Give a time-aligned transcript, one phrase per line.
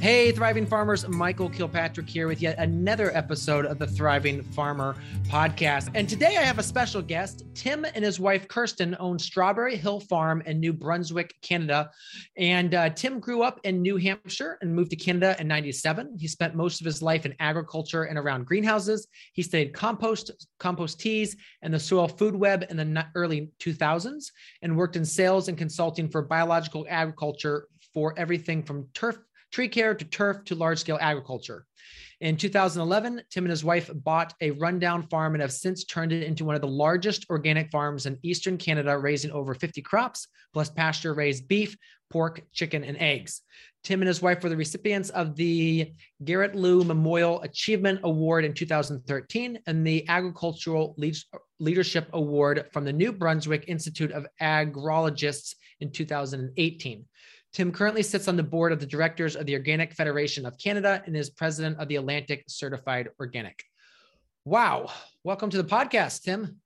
[0.00, 5.90] Hey, Thriving Farmers, Michael Kilpatrick here with yet another episode of the Thriving Farmer podcast.
[5.94, 7.44] And today I have a special guest.
[7.54, 11.90] Tim and his wife, Kirsten, own Strawberry Hill Farm in New Brunswick, Canada.
[12.38, 16.16] And uh, Tim grew up in New Hampshire and moved to Canada in 97.
[16.18, 19.06] He spent most of his life in agriculture and around greenhouses.
[19.34, 24.30] He studied compost, compost teas, and the soil food web in the early 2000s
[24.62, 29.18] and worked in sales and consulting for biological agriculture for everything from turf
[29.50, 31.66] tree care to turf to large scale agriculture.
[32.20, 36.22] In 2011, Tim and his wife bought a rundown farm and have since turned it
[36.22, 40.68] into one of the largest organic farms in Eastern Canada, raising over 50 crops, plus
[40.68, 41.76] pasture raised beef,
[42.10, 43.40] pork, chicken, and eggs.
[43.82, 48.52] Tim and his wife were the recipients of the Garrett Lew Memorial Achievement Award in
[48.52, 50.94] 2013 and the Agricultural
[51.58, 57.06] Leadership Award from the New Brunswick Institute of Agrologists in 2018.
[57.52, 61.02] Tim currently sits on the board of the directors of the Organic Federation of Canada
[61.04, 63.64] and is president of the Atlantic Certified Organic.
[64.44, 64.92] Wow.
[65.24, 66.60] Welcome to the podcast, Tim.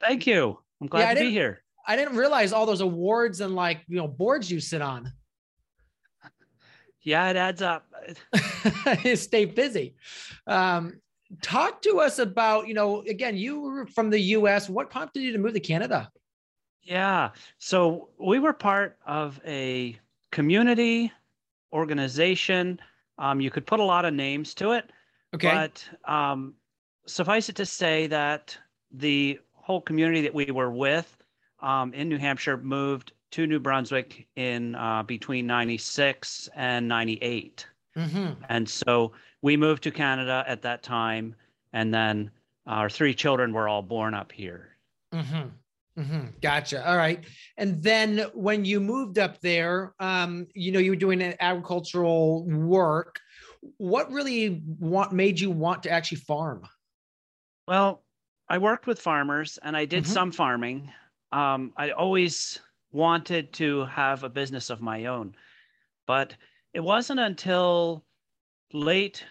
[0.00, 0.58] Thank you.
[0.80, 1.62] I'm glad yeah, to be here.
[1.86, 5.12] I didn't realize all those awards and like, you know, boards you sit on.
[7.02, 7.86] Yeah, it adds up.
[9.14, 9.94] Stay busy.
[10.46, 11.00] Um,
[11.42, 14.68] talk to us about, you know, again, you were from the US.
[14.68, 16.10] What prompted you to move to Canada?
[16.84, 17.30] Yeah.
[17.58, 19.98] So we were part of a
[20.30, 21.12] community
[21.72, 22.80] organization.
[23.18, 24.90] Um, you could put a lot of names to it.
[25.34, 25.50] Okay.
[25.50, 26.54] But um,
[27.06, 28.56] suffice it to say that
[28.92, 31.16] the whole community that we were with
[31.60, 37.66] um, in New Hampshire moved to New Brunswick in uh, between 96 and 98.
[37.96, 38.42] Mm-hmm.
[38.48, 41.34] And so we moved to Canada at that time.
[41.72, 42.30] And then
[42.66, 44.76] our three children were all born up here.
[45.12, 45.48] Mm-hmm.
[45.98, 46.26] Mm-hmm.
[46.42, 46.88] Gotcha.
[46.88, 47.24] All right.
[47.56, 53.20] And then when you moved up there, um, you know, you were doing agricultural work.
[53.78, 56.66] What really want made you want to actually farm?
[57.68, 58.02] Well,
[58.48, 60.12] I worked with farmers and I did mm-hmm.
[60.12, 60.92] some farming.
[61.32, 62.58] Um, I always
[62.92, 65.34] wanted to have a business of my own,
[66.06, 66.34] but
[66.74, 68.04] it wasn't until
[68.72, 69.24] late,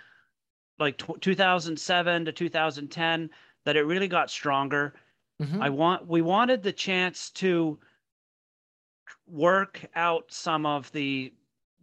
[0.80, 3.30] like t- 2007 to 2010,
[3.66, 4.96] that it really got stronger
[5.42, 5.62] Mm-hmm.
[5.62, 7.80] I want we wanted the chance to
[9.28, 11.34] work out some of the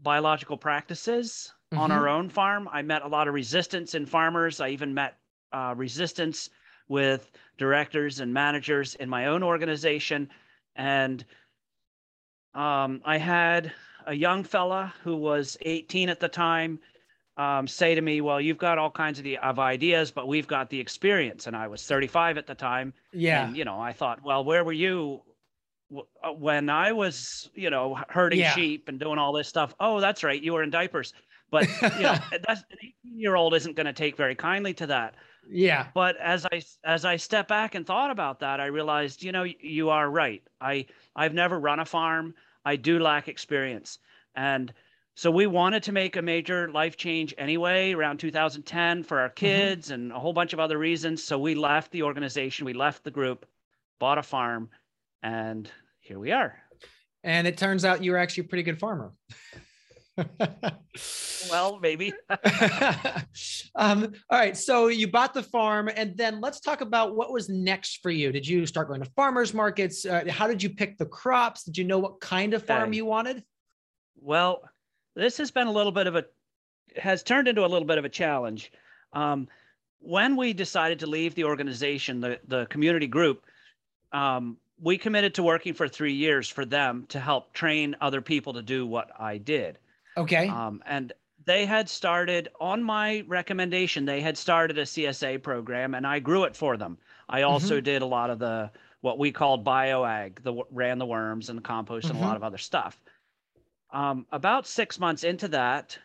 [0.03, 1.83] biological practices mm-hmm.
[1.83, 2.69] on our own farm.
[2.73, 4.61] I met a lot of resistance in farmers.
[4.61, 5.19] I even met
[5.53, 6.51] uh, resistance
[6.89, 10.29] with directors and managers in my own organization.
[10.77, 11.25] And
[12.55, 13.73] um, I had
[14.07, 16.81] a young fella who was 18 at the time
[17.37, 20.47] um, say to me, "Well, you've got all kinds of the of ideas, but we've
[20.47, 22.93] got the experience." And I was 35 at the time.
[23.13, 23.47] Yeah.
[23.47, 25.23] And, you know, I thought, well, where were you
[26.23, 28.55] uh, when I was, you know, herding yeah.
[28.55, 29.75] sheep and doing all this stuff?
[29.81, 31.13] Oh, that's right, you were in diapers.
[31.51, 34.87] But you know, that's an 18 year old isn't going to take very kindly to
[34.87, 35.15] that.
[35.49, 35.89] Yeah.
[35.95, 39.45] But as I as I step back and thought about that, I realized, you know,
[39.45, 40.43] you are right.
[40.61, 40.87] I
[41.17, 42.35] I've never run a farm.
[42.65, 43.99] I do lack experience,
[44.35, 44.73] and
[45.21, 49.35] so we wanted to make a major life change anyway around 2010 for our mm-hmm.
[49.35, 49.95] kids mm-hmm.
[49.95, 51.23] and a whole bunch of other reasons.
[51.23, 53.45] So we left the organization, we left the group,
[53.99, 54.71] bought a farm,
[55.23, 56.57] and here we are.
[57.23, 59.13] And it turns out you were actually a pretty good farmer.
[61.51, 62.15] well, maybe.
[63.75, 64.57] um, all right.
[64.57, 68.33] So you bought the farm, and then let's talk about what was next for you.
[68.33, 70.07] Did you start going to farmers markets?
[70.07, 71.65] Uh, how did you pick the crops?
[71.65, 72.97] Did you know what kind of farm okay.
[72.97, 73.45] you wanted?
[74.17, 74.63] Well,
[75.15, 76.25] this has been a little bit of a
[76.97, 78.73] has turned into a little bit of a challenge.
[79.13, 79.49] Um,
[80.01, 83.45] when we decided to leave the organization, the the community group,
[84.13, 88.55] um, we committed to working for three years for them to help train other people
[88.55, 89.79] to do what I did.
[90.17, 90.49] Okay.
[90.49, 91.13] Um, and
[91.45, 94.05] they had started on my recommendation.
[94.05, 96.99] They had started a CSA program, and I grew it for them.
[97.29, 97.85] I also mm-hmm.
[97.85, 98.71] did a lot of the
[99.01, 102.17] what we called bioag, the ran the worms and the compost mm-hmm.
[102.17, 102.45] and a lot mm-hmm.
[102.45, 102.99] of other stuff.
[103.93, 105.99] Um, about six months into that,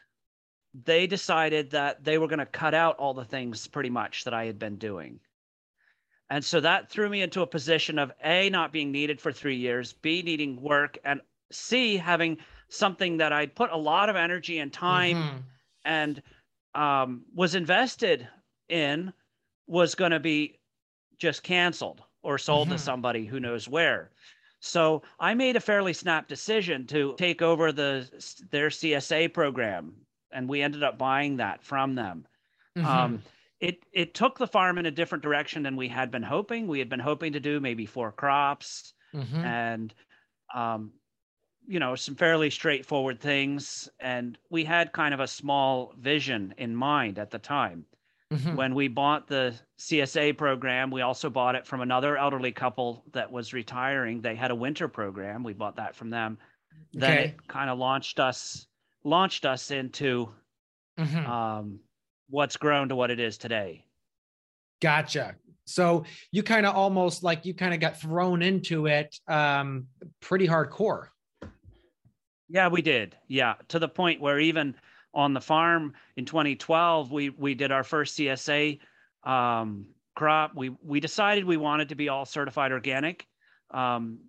[0.83, 4.33] they decided that they were going to cut out all the things pretty much that
[4.33, 5.19] I had been doing.
[6.29, 9.55] And so that threw me into a position of A, not being needed for three
[9.55, 11.21] years, B, needing work, and
[11.51, 12.37] C, having
[12.69, 15.37] something that I'd put a lot of energy and time mm-hmm.
[15.85, 16.21] and
[16.73, 18.27] um, was invested
[18.69, 19.13] in
[19.67, 20.59] was going to be
[21.17, 22.71] just canceled or sold Mhm.
[22.71, 24.11] to somebody who knows where.
[24.65, 28.09] So I made a fairly snap decision to take over the
[28.49, 32.27] their CSA program, and we ended up buying that from them.
[32.75, 32.85] Mhm.
[32.85, 33.23] Um,
[33.59, 36.67] it it took the farm in a different direction than we had been hoping.
[36.67, 39.55] We had been hoping to do maybe four crops Mhm.
[39.55, 39.93] and
[40.53, 40.93] um,
[41.67, 43.89] you know some fairly straightforward things.
[43.99, 47.87] And we had kind of a small vision in mind at the time.
[48.31, 48.55] Mhm.
[48.55, 53.31] When we bought the CSA program, we also bought it from another elderly couple that
[53.31, 54.21] was retiring.
[54.21, 55.43] They had a winter program.
[55.43, 56.39] We bought that from them.
[56.93, 57.23] Then Okay.
[57.29, 58.67] it kind of launched us
[59.03, 60.33] launched us into
[60.97, 61.27] Mhm.
[61.27, 61.79] um,
[62.27, 63.85] what's grown to what it is today.
[64.81, 65.35] Gotcha.
[65.65, 69.87] So you kind of almost like you kind of got thrown into it um
[70.21, 71.09] pretty hardcore.
[72.49, 73.15] Yeah, we did.
[73.27, 74.75] Yeah, to the point where even
[75.15, 78.79] on the farm in 2012, we we did our first CSA
[79.23, 80.53] um, crop.
[80.55, 83.25] We we decided we wanted to be all certified organic,
[83.71, 84.19] um,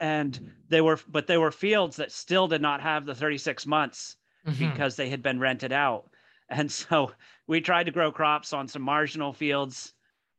[0.00, 4.16] and they were, but they were fields that still did not have the 36 months
[4.46, 4.72] Mhm.
[4.72, 6.10] because they had been rented out,
[6.50, 7.12] and so
[7.46, 9.92] we tried to grow crops on some marginal fields.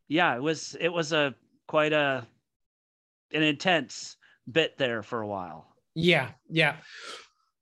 [0.09, 1.33] Yeah, it was it was a
[1.67, 2.27] quite a
[3.33, 4.15] an intense
[4.51, 5.73] bit there for a while.
[5.95, 6.75] Yeah, yeah.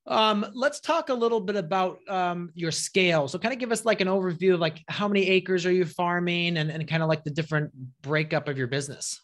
[0.08, 3.28] Um, let's talk a little bit about um, your scale.
[3.28, 5.86] So, kind of give us like an overview of like how many acres are you
[5.86, 7.72] farming, and, and kind of like the different
[8.02, 9.22] breakup of your business.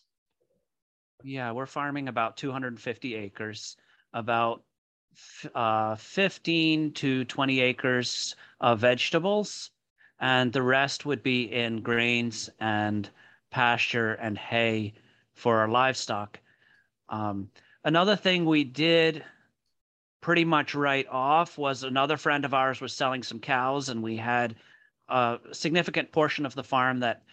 [1.23, 3.77] Yeah, we're farming about 250 acres,
[4.13, 4.63] about
[5.53, 9.69] uh, 15 to 20 acres of vegetables,
[10.19, 13.07] and the rest would be in grains and
[13.51, 14.93] pasture and hay
[15.35, 16.39] for our livestock.
[17.09, 17.49] Um,
[17.83, 19.23] another thing we did
[20.21, 24.15] pretty much right off was another friend of ours was selling some cows, and we
[24.15, 24.55] had
[25.09, 27.23] a significant portion of the farm that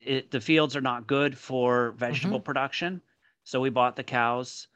[0.00, 3.00] it, the fields are not good for vegetable production.
[3.44, 4.68] So we bought the cows.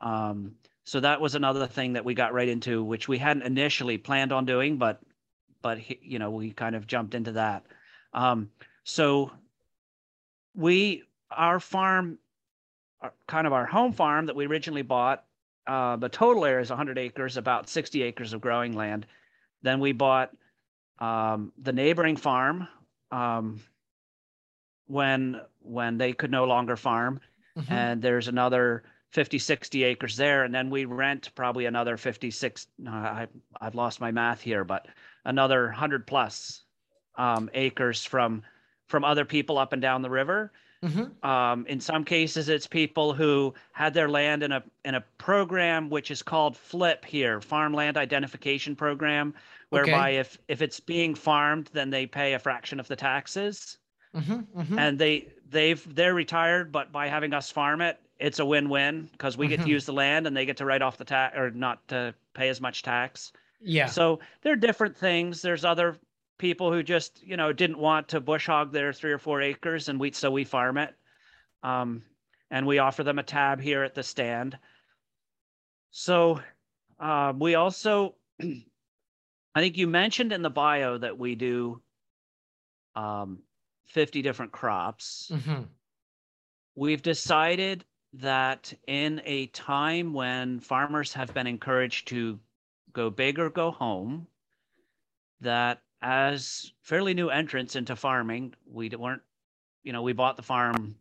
[0.00, 0.52] Um,
[0.84, 4.32] so that was another thing that we got right into, which we hadn't initially planned
[4.32, 5.00] on doing, but
[5.62, 7.64] but you know we kind of jumped into that.
[8.12, 8.50] Um,
[8.84, 9.32] so
[10.54, 12.18] we our farm,
[13.00, 15.25] our, kind of our home farm that we originally bought,
[15.66, 19.06] uh, the total area is 100 acres, about 60 acres of growing land.
[19.62, 20.32] Then we bought
[20.98, 22.68] um, the neighboring farm
[23.10, 23.60] um,
[24.86, 27.20] when when they could no longer farm
[27.56, 27.70] Mhm.
[27.70, 32.90] and there's another 50 60 acres there and then we rent probably another 56 no,
[32.90, 33.26] I,
[33.60, 34.86] i've lost my math here but
[35.24, 36.64] another 100 plus
[37.16, 38.42] um, acres from
[38.88, 40.52] from other people up and down the river
[40.82, 41.24] Mhm.
[41.24, 45.88] um, in some cases it's people who had their land in a in a program
[45.88, 49.34] which is called flip here farmland identification program
[49.70, 53.78] whereby if if it's being farmed then they pay a fraction of the taxes
[54.14, 54.46] Mhm.
[54.54, 54.78] Mhm.
[54.78, 59.36] and they they've they're retired but by having us farm it it's a win-win because
[59.36, 61.50] we get to use the land and they get to write off the tax or
[61.50, 63.86] not to pay as much tax yeah.
[63.86, 65.96] so there are different things there's other
[66.38, 69.88] people who just you know didn't want to bush hog their three or four acres
[69.88, 70.94] and we so we farm it.
[71.62, 72.02] Um,
[72.50, 74.56] and we offer them a tab here at the stand.
[75.90, 76.40] So
[77.00, 81.80] uh, we also i think you mentioned in the bio that we do
[82.94, 83.42] um,
[83.86, 85.30] 50 different crops.
[85.32, 85.68] Mhm.
[86.74, 87.84] we've decided
[88.14, 92.38] that in a time when farmers have been encouraged to
[92.92, 94.26] go big or go home,
[95.40, 99.22] that as fairly new entrants into farming, we weren't,
[99.82, 101.00] you know, we bought the farm,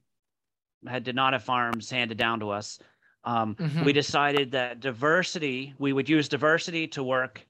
[0.87, 2.79] had did not have farms handed down to us.
[3.23, 3.93] Um, We Mhm.
[3.93, 7.47] decided that diversity, we would use diversity to work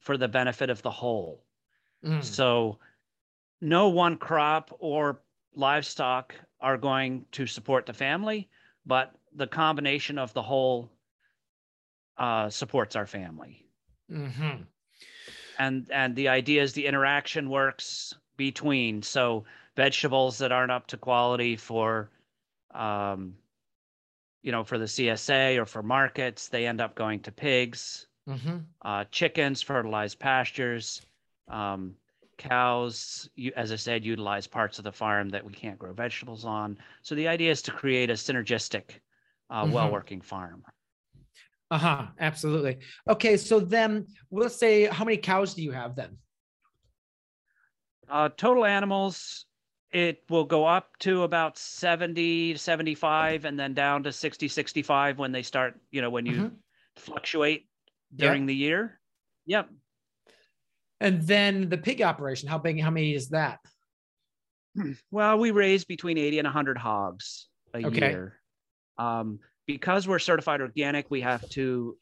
[0.00, 1.46] for the benefit of the whole.
[2.02, 2.20] Mm.
[2.22, 2.80] So
[3.60, 5.22] no one crop or
[5.54, 8.50] livestock are going to support the family,
[8.86, 10.92] but the combination of the whole
[12.16, 13.64] uh, supports our family.
[14.08, 14.68] Mhm.
[15.58, 19.44] And and the idea is the interaction works between so
[19.76, 22.10] vegetables that aren't up to quality for
[22.72, 23.36] um,
[24.42, 28.06] you know for the CSA or for markets, they end up going to pigs.
[28.26, 28.66] Mhm.
[28.82, 31.02] uh, chickens, fertilized pastures,
[31.48, 31.96] um,
[32.38, 36.44] cows, you, as I said, utilize parts of the farm that we can't grow vegetables
[36.44, 36.78] on.
[37.02, 39.00] So the idea is to create a synergistic,
[39.50, 39.70] uh, Mhm.
[39.70, 40.64] well-working farm.
[41.70, 42.06] Uh-huh.
[42.18, 42.78] Absolutely.
[43.08, 46.16] Okay, so then let's say how many cows do you have then?
[48.08, 49.44] Uh, total animals,
[49.92, 55.18] it will go up to about 70 to 75 and then down to 60, 65
[55.18, 56.56] when they start, you know, when you Mhm.
[56.96, 57.68] fluctuate
[58.16, 58.28] Yeah.
[58.28, 59.00] during the year.
[59.44, 59.70] Yep.
[61.00, 63.60] And then the pig operation, how big, how many is that?
[65.10, 67.48] Well, we raise between 80 and 100 hogs.
[67.74, 68.08] a Okay.
[68.08, 68.40] year.
[68.96, 71.96] Um, because we're certified organic, we have to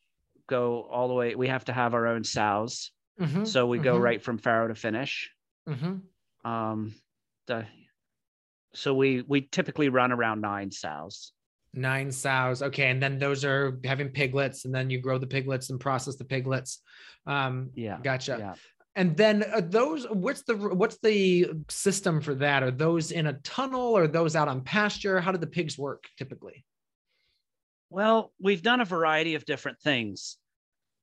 [0.49, 1.35] go all the way.
[1.35, 4.69] We have to have our own sows, Mhm, so we go mhm, right from farrow
[4.69, 5.31] to finish.
[5.69, 6.03] mhm.
[6.45, 6.95] Um,
[7.47, 7.67] the
[8.73, 11.33] so we we typically run around nine sows.
[11.75, 12.63] Nine sows.
[12.63, 12.89] Okay.
[12.89, 16.25] And then those are having piglets, and then you grow the piglets and process the
[16.25, 16.81] piglets.
[17.27, 18.37] Um, Yeah, gotcha.
[18.39, 18.55] yeah.
[18.95, 22.63] And then are those what's the what's the system for that?
[22.63, 25.21] Are those in a tunnel or those out on pasture?
[25.21, 26.65] How do the pigs work typically?
[27.91, 30.39] Well, we've done a variety of different things.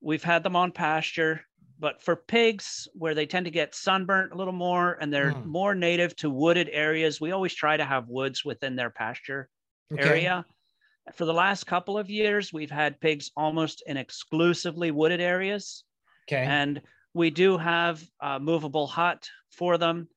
[0.02, 1.42] We've had them on pasture,
[1.80, 5.44] but for pigs, where they tend to get sunburnt a little more and they're Mm.
[5.44, 9.50] more native to wooded areas, we always try to have woods within their pasture
[9.92, 10.34] Okay.
[10.34, 10.46] area.
[11.14, 15.86] For the last couple of years, we've had pigs almost in exclusively wooded areas.
[16.28, 16.56] Okay.
[16.56, 16.82] And
[17.14, 20.10] we do have a movable hut for them.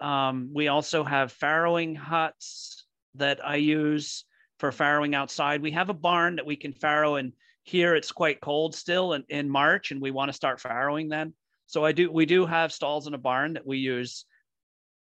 [0.00, 4.24] Um, we also have farrowing huts that I use
[4.58, 5.62] for farrowing outside.
[5.62, 9.24] We have a barn that we can farrow, and here it's quite cold still in,
[9.28, 11.32] in March, and we want to start farrowing then.
[11.66, 12.10] So I do.
[12.10, 14.24] We do have stalls in a barn that we use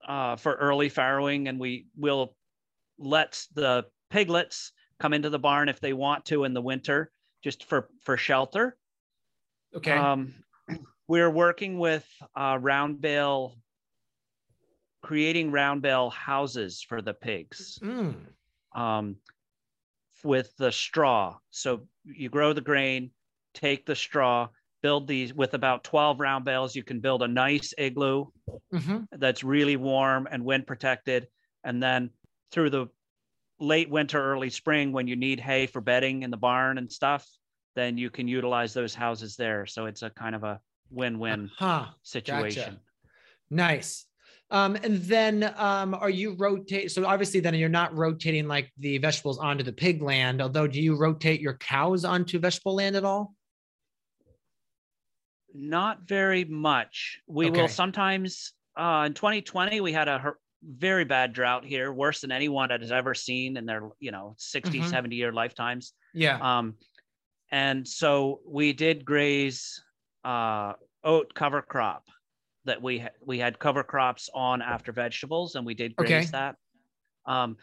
[0.07, 2.35] uh, for early farrowing, and we will
[2.97, 7.11] let the piglets come into the barn if they want to in the winter,
[7.43, 8.77] just for for shelter.
[9.75, 9.93] okay.
[9.93, 10.33] Um,
[11.07, 13.57] we're working with uh, round bale,
[15.01, 18.15] creating round bale houses for the pigs Mm.
[18.75, 19.15] um,
[20.23, 21.39] with the straw.
[21.51, 23.11] So you grow the grain,
[23.53, 24.49] take the straw,
[24.81, 26.75] build these with about 12 round bales.
[26.75, 28.27] You can build a nice igloo
[28.71, 29.07] Mhm.
[29.11, 31.29] that's really warm and wind protected.
[31.63, 32.11] And then
[32.51, 32.87] through the
[33.59, 37.27] late winter, early spring, when you need hay for bedding in the barn and stuff,
[37.75, 39.65] then you can utilize those houses there.
[39.65, 40.61] So it's a kind of a
[40.91, 41.93] win-win Huh.
[42.03, 42.81] situation.
[43.49, 44.07] Nice.
[44.51, 46.91] Um, and then um, are you rotate?
[46.91, 50.41] So obviously, then you're not rotating like the vegetables onto the pig land.
[50.41, 53.33] Although, do you rotate your cows onto vegetable land at all?
[55.53, 57.19] Not very much.
[57.27, 58.53] We will sometimes.
[58.75, 62.81] Uh, in 2020, we had a hor- very bad drought here, worse than anyone that
[62.81, 64.89] has ever seen in their, you know, 60, Mhm.
[64.89, 65.93] 70 year lifetimes.
[66.13, 66.37] Yeah.
[66.39, 66.75] Um,
[67.51, 69.83] and so we did graze
[70.23, 72.05] uh, oat cover crop
[72.65, 76.31] that we we had cover crops on after vegetables, and we did graze Okay.
[76.31, 76.55] that.
[77.25, 77.57] Um,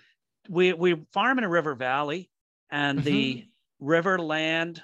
[0.49, 2.31] we we farm in a river valley,
[2.71, 3.45] and the
[3.81, 4.83] river land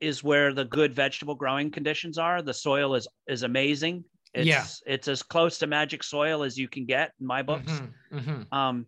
[0.00, 2.40] is where the good vegetable growing conditions are.
[2.40, 4.04] The soil is is amazing.
[4.34, 4.66] It's, Yeah.
[4.86, 7.72] it's as close to magic soil as you can get in my books.
[7.72, 8.52] Mhm, mhm.
[8.52, 8.86] Um,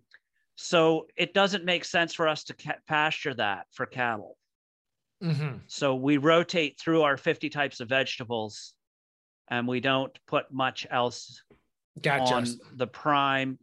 [0.57, 4.37] so it doesn't make sense for us to ca- pasture that for cattle.
[5.23, 5.63] Mhm.
[5.67, 8.75] So we rotate through our 50 types of vegetables
[9.51, 11.43] and we don't put much else
[12.01, 12.35] Gotcha.
[12.35, 13.59] on the prime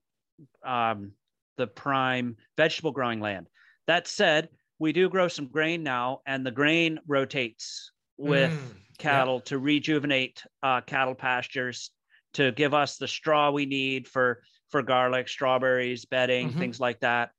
[0.64, 1.14] um,
[1.58, 3.48] the prime vegetable growing land.
[3.88, 8.96] That said, we do grow some grain now and the grain rotates with Mm, yeah.
[9.00, 11.92] cattle to rejuvenate uh, cattle pastures
[12.34, 16.60] to give us the straw we need for for garlic, strawberries, bedding, Mhm.
[16.60, 17.32] things like that,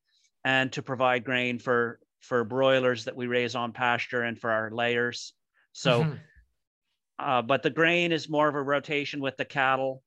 [0.45, 4.71] and to provide grain for for broilers that we raise on pasture and for our
[4.73, 5.35] layers.
[5.73, 6.21] So, Mhm.
[7.19, 10.03] Uh, but the grain is more of a rotation with the cattle.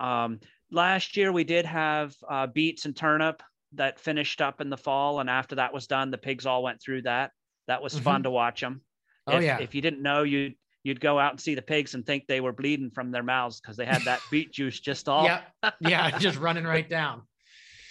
[0.00, 3.42] Um, last year we did have uh, beets and turnip
[3.74, 6.80] that finished up in the fall, and after that was done, the pigs all went
[6.80, 7.32] through that.
[7.66, 8.80] That was fun to watch them.
[9.26, 9.58] Oh, if, yeah.
[9.58, 10.54] If you didn't know, you'd
[10.84, 13.60] you'd go out and see the pigs and think they were bleeding from their mouths
[13.60, 15.24] because they had that beet juice just all.
[15.24, 15.40] yeah.
[15.80, 16.18] Yeah.
[16.18, 17.22] Just running right down.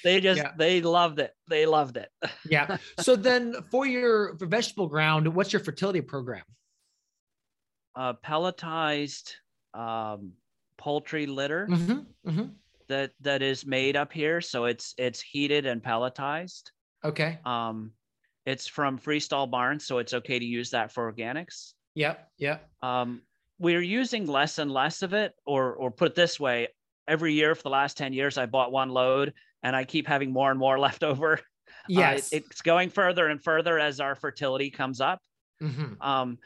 [0.04, 0.54] They just Yeah.
[0.58, 1.32] they loved it.
[1.50, 2.10] They loved it.
[2.50, 2.78] Yeah.
[3.02, 6.44] So then for your for vegetable ground, what's your fertility program?
[7.98, 9.32] Uh, pelletized
[9.74, 10.32] um,
[10.78, 12.52] poultry litter Mhm, mhm.
[12.88, 16.70] that that is made up here, so it's it's heated and pelletized.
[17.04, 17.40] Okay.
[17.44, 17.92] Um,
[18.46, 21.74] it's from Freestall Barns, so it's okay to use that for organics.
[21.96, 22.32] Yep.
[22.38, 22.70] Yep.
[22.84, 23.24] um,
[23.58, 26.68] we're using less and less of it or or put it this way
[27.08, 30.30] every year for the last 10 years i bought one load and i keep having
[30.32, 31.40] more and more left over Uh,
[31.88, 32.32] Yes.
[32.32, 35.20] it- it's going further and further as our fertility comes up
[35.60, 36.00] Mhm.
[36.00, 36.38] um,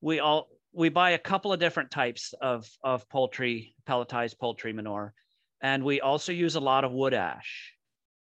[0.00, 5.14] we all we buy a couple of different types of of poultry pelletized poultry manure
[5.62, 7.74] and we also use a lot of wood ash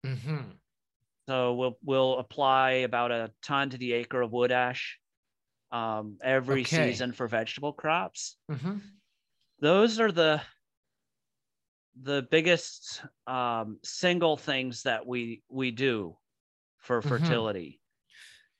[0.03, 0.59] Mhm.
[1.27, 4.99] so we'll we'll apply about a ton to the acre of wood ash
[5.71, 6.65] um, every Okay.
[6.65, 8.99] season for vegetable crops Mhm.
[9.59, 10.41] those are the
[12.01, 16.17] the biggest um, single things that we we do
[16.77, 17.03] for Mhm.
[17.03, 17.81] fertility.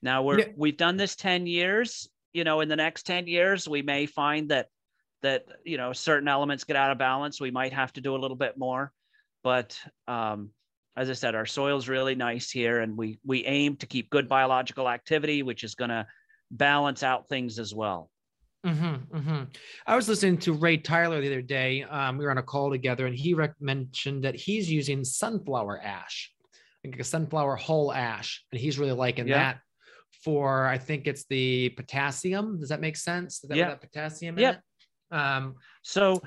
[0.02, 0.54] Now we're Yeah.
[0.56, 2.10] we've done this 10 years.
[2.36, 4.68] You know, in the next 10 years, we may find that
[5.22, 7.40] that you know certain elements get out of balance.
[7.40, 8.92] We might have to do a little bit more,
[9.42, 10.50] but um,
[10.98, 14.10] as I said, our soil is really nice here, and we we aim to keep
[14.10, 16.06] good biological activity, which is going to
[16.52, 18.12] balance out things as well.
[18.66, 19.44] Mm-hmm, mm-hmm.
[19.88, 21.84] I was listening to Ray Tyler the other day.
[21.84, 25.82] Um, we were on a call together, and he rec- mentioned that he's using sunflower
[25.82, 26.32] ash,
[26.84, 29.38] like a sunflower hull ash, and he's really liking yeah.
[29.38, 29.60] that
[30.26, 30.66] for.
[30.66, 32.60] I think it's the potassium.
[32.60, 33.44] Does that make sense?
[33.44, 33.70] Is that yeah.
[33.70, 34.58] that potassium yeah.
[35.12, 36.22] Um, so,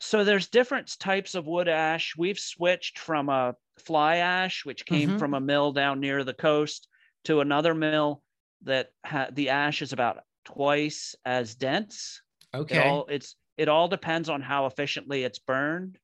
[0.00, 2.14] so there's different types of wood ash.
[2.16, 5.18] We've switched from a fly ash, which came mm-hmm.
[5.18, 6.88] from a mill down near the coast,
[7.24, 8.22] to another mill
[8.62, 12.22] that ha- the ash is about twice as dense.
[12.54, 12.78] Okay.
[12.78, 15.98] It all, it's it all depends on how efficiently it's burned.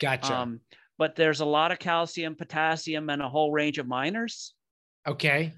[0.00, 0.34] Gotcha.
[0.34, 0.60] Um,
[0.96, 4.54] but there's a lot of calcium, potassium, and a whole range of miners.
[5.06, 5.52] Okay.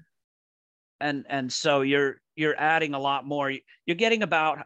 [0.99, 3.51] And and so you're you're adding a lot more.
[3.85, 4.65] You're getting about,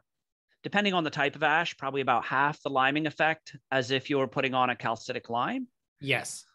[0.64, 4.18] depending on the type of ash, probably about half the liming effect as if you
[4.18, 5.68] were putting on a calcitic lime.
[6.00, 6.46] Yes.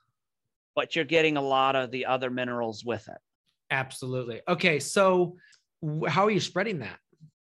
[0.75, 3.19] But you're getting a lot of the other minerals with it.
[3.71, 4.43] Absolutely.
[4.47, 4.79] Okay.
[4.79, 5.37] So
[6.07, 6.99] how are you spreading that?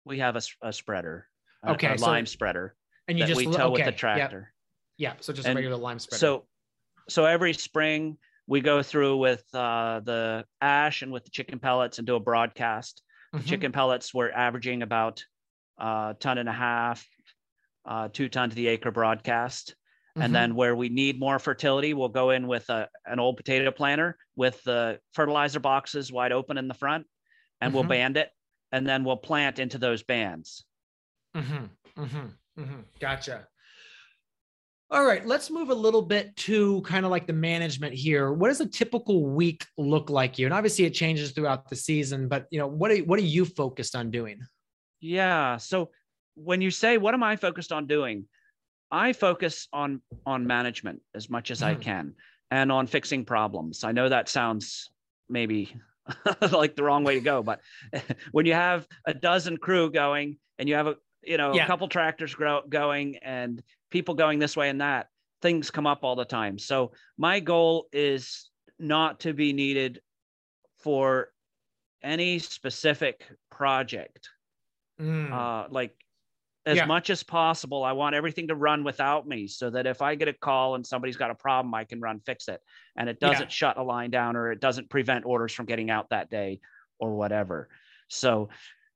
[0.04, 1.28] We have a, a spreader.
[1.66, 2.74] Okay, a, so, lime spreader.
[3.06, 4.52] And you just we tow okay, with the tractor.
[4.96, 5.10] Yeah.
[5.10, 6.18] yeah so just and a regular lime spreader.
[6.18, 6.46] So,
[7.08, 11.98] so every spring we go through with uh, the ash and with the chicken pellets
[11.98, 13.02] and do a broadcast.
[13.34, 13.46] Mm-hmm.
[13.46, 15.24] Chicken pellets we're averaging about
[15.78, 17.06] a uh, ton and a half,
[17.86, 19.74] uh, two ton to the acre broadcast.
[20.16, 20.22] Mm-hmm.
[20.22, 23.70] And then where we need more fertility, we'll go in with a, an old potato
[23.70, 27.06] planter with the fertilizer boxes wide open in the front
[27.60, 27.76] and mm-hmm.
[27.76, 28.28] we'll band it
[28.72, 30.64] and then we'll plant into those bands.
[31.34, 32.02] Mm-hmm.
[32.02, 32.62] Mm-hmm.
[32.62, 32.80] Mm-hmm.
[33.00, 33.46] Gotcha.
[34.92, 38.30] All right, let's move a little bit to kind of like the management here.
[38.30, 40.44] What does a typical week look like you?
[40.46, 42.28] And obviously, it changes throughout the season.
[42.28, 44.40] But you know, what are what are you focused on doing?
[45.00, 45.56] Yeah.
[45.56, 45.92] So
[46.34, 48.26] when you say what am I focused on doing,
[48.90, 51.68] I focus on on management as much as mm.
[51.68, 52.14] I can
[52.50, 53.84] and on fixing problems.
[53.84, 54.90] I know that sounds
[55.26, 55.74] maybe
[56.52, 57.42] like the wrong way to go.
[57.42, 57.60] But
[58.32, 61.64] when you have a dozen crew going and you have a you know yeah.
[61.64, 65.08] a couple tractors grow, going and people going this way and that,
[65.40, 66.58] things come up all the time.
[66.58, 70.00] So my goal is not to be needed
[70.80, 71.28] for
[72.02, 74.28] any specific project.
[75.00, 75.32] Mm.
[75.32, 75.94] Uh, like
[76.64, 76.84] as yeah.
[76.84, 77.82] much as possible.
[77.82, 80.86] I want everything to run without me so that if I get a call and
[80.86, 82.60] somebody's got a problem, I can run fix it.
[82.96, 83.48] And it doesn't yeah.
[83.48, 86.60] shut a line down or it doesn't prevent orders from getting out that day
[86.98, 87.68] or whatever.
[88.08, 88.50] So,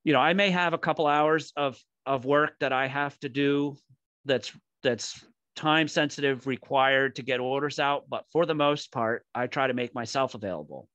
[0.05, 3.29] you know, I may have a couple hours of of work that I have to
[3.29, 3.77] do
[4.25, 4.53] that's
[4.87, 5.25] that's
[5.57, 9.75] time sensitive required to get orders out, but for the most part, I try to
[9.75, 10.89] make myself available.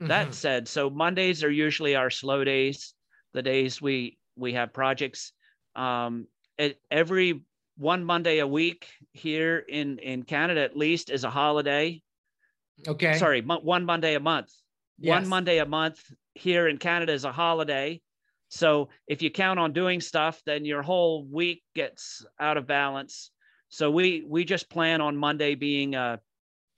[0.00, 0.08] Mm-hmm.
[0.08, 2.94] That said, so Mondays are usually our slow days,
[3.32, 5.32] the days we we have projects
[5.76, 6.26] um,
[6.58, 7.42] it, every
[7.76, 12.02] one Monday a week here in in Canada at least is a holiday.
[12.86, 13.16] Okay.
[13.18, 14.50] Sorry, one Monday a month.
[14.98, 15.20] Yes.
[15.20, 16.02] One Monday a month
[16.34, 18.00] here in Canada is a holiday.
[18.50, 23.30] So if you count on doing stuff, then your whole week gets out of balance.
[23.68, 26.20] So we we just plan on Monday being a,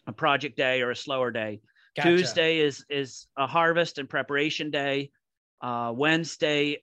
[0.06, 1.60] a project day or a slower day.
[1.96, 2.08] Gotcha.
[2.10, 5.10] Tuesday is is a harvest and preparation day.
[5.62, 6.82] Uh, Wednesday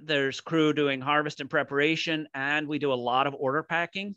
[0.00, 4.14] there's crew doing harvest and preparation, and we do a lot of order packing.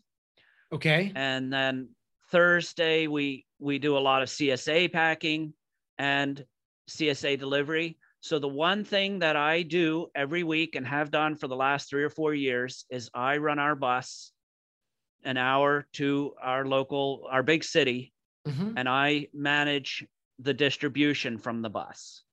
[0.71, 1.11] Okay.
[1.13, 1.89] And then
[2.31, 5.53] Thursday we we do a lot of CSA packing
[5.97, 6.45] and
[6.89, 7.97] CSA delivery.
[8.21, 11.89] So the one thing that I do every week and have done for the last
[11.89, 14.31] 3 or 4 years is I run our bus
[15.23, 18.13] an hour to our local our big city
[18.47, 18.77] mm-hmm.
[18.77, 20.05] and I manage
[20.39, 22.23] the distribution from the bus.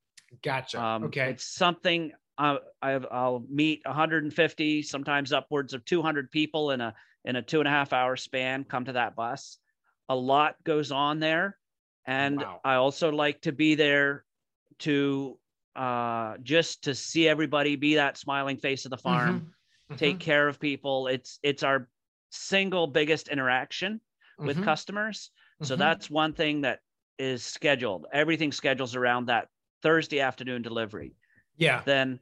[0.43, 0.83] Gotcha.
[0.83, 1.31] Um, okay.
[1.31, 6.95] It's something I, will meet 150, sometimes upwards of 200 people in a
[7.25, 8.65] in a two and a half hour span.
[8.65, 9.59] Come to that bus.
[10.09, 11.57] A lot goes on there,
[12.07, 12.61] and wow.
[12.65, 14.25] I also like to be there
[14.81, 15.39] to
[15.77, 19.53] uh, just to see everybody, be that smiling face of the farm,
[19.91, 19.97] mm-hmm.
[19.97, 20.25] take mm-hmm.
[20.25, 21.07] care of people.
[21.07, 21.89] It's it's our
[22.31, 24.01] single biggest interaction
[24.39, 24.65] with mm-hmm.
[24.65, 25.31] customers.
[25.63, 25.81] So mm-hmm.
[25.81, 26.81] that's one thing that
[27.19, 28.07] is scheduled.
[28.13, 29.49] Everything schedules around that
[29.83, 31.15] Thursday afternoon delivery.
[31.57, 31.83] Yeah.
[31.85, 32.21] Then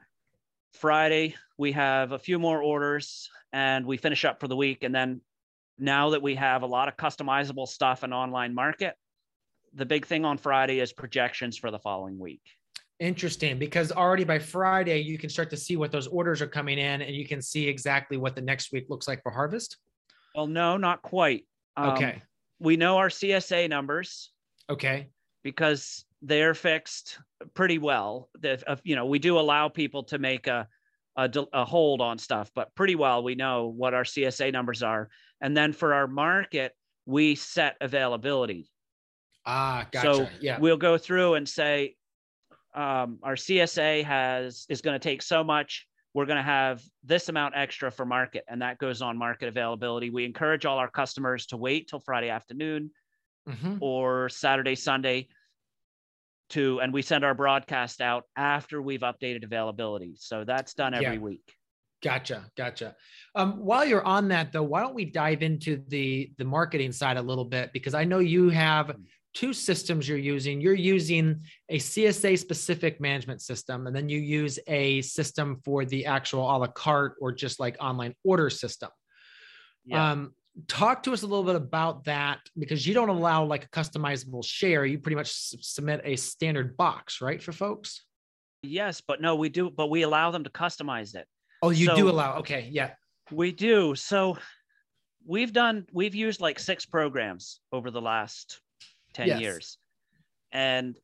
[0.73, 4.85] Friday, we have a few more orders and we finish up for the week.
[4.85, 5.21] And then
[5.79, 8.95] now that we have a lot of customizable stuff and online market,
[9.73, 12.43] the big thing on Friday is projections for the following week.
[13.01, 16.79] Interesting, because already by Friday, you can start to see what those orders are coming
[16.79, 19.79] in and you can see exactly what the next week looks like for harvest.
[20.35, 21.45] Well, no, not quite.
[21.77, 22.23] Um, okay.
[22.61, 24.31] We know our CSA numbers.
[24.71, 25.09] Okay.
[25.43, 27.19] Because they're fixed
[27.55, 28.31] pretty well.
[28.41, 30.69] That uh, you know, we do allow people to make a,
[31.17, 35.11] a, a hold on stuff, but pretty well we know what our CSA numbers are.
[35.41, 36.73] And then for our market,
[37.07, 38.71] we set availability.
[39.45, 40.15] Ah, gotcha.
[40.15, 40.59] So yeah.
[40.59, 41.97] we'll go through and say,
[42.75, 45.87] um, our CSA has is going to take so much.
[46.13, 50.11] We're going to have this amount extra for market, and that goes on market availability.
[50.11, 52.91] We encourage all our customers to wait till Friday afternoon
[53.49, 53.79] Mhm.
[53.81, 55.29] or Saturday, Sunday
[56.51, 60.15] to, and we send our broadcast out after we've updated availability.
[60.17, 61.19] So that's done every Yeah.
[61.19, 61.55] week.
[62.03, 62.95] Gotcha, gotcha.
[63.35, 67.17] Um, while you're on that though, why don't we dive into the the marketing side
[67.17, 67.73] a little bit?
[67.73, 68.95] Because I know you have
[69.35, 70.61] two systems you're using.
[70.61, 76.07] You're using a CSA specific management system, and then you use a system for the
[76.07, 78.91] actual a la carte or just like online order system.
[79.85, 80.13] Yeah.
[80.13, 80.35] Um,
[80.69, 84.45] talk to us a little bit about that because you don't allow like a customizable
[84.45, 84.87] share.
[84.87, 88.05] You pretty much submit a standard box, right, for folks?
[88.65, 91.27] yes, but no, we do, but we allow them to customize it.
[91.63, 92.39] Oh, you do allow.
[92.39, 92.93] Okay, yeah.
[93.31, 93.95] We do.
[93.95, 94.37] So
[95.27, 98.61] we've done, we've used like six programs over the last
[99.15, 99.41] 10 Yes.
[99.41, 99.79] years.
[100.53, 100.99] And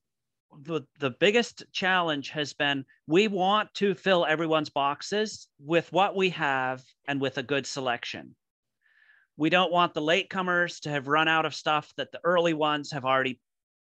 [0.62, 6.30] the, the biggest challenge has been we want to fill everyone's boxes with what we
[6.30, 8.36] have and with a good selection.
[9.36, 12.90] We don't want the latecomers to have run out of stuff that the early ones
[12.90, 13.40] have already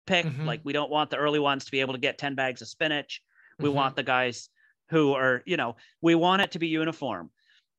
[0.07, 0.31] picked.
[0.31, 0.47] Mhm.
[0.47, 2.69] Like we don't want the early ones to be able to get 10 bags of
[2.69, 3.23] spinach.
[3.61, 3.75] We Mhm.
[3.75, 4.51] want the guys
[4.91, 7.31] who are, you know, we want it to be uniform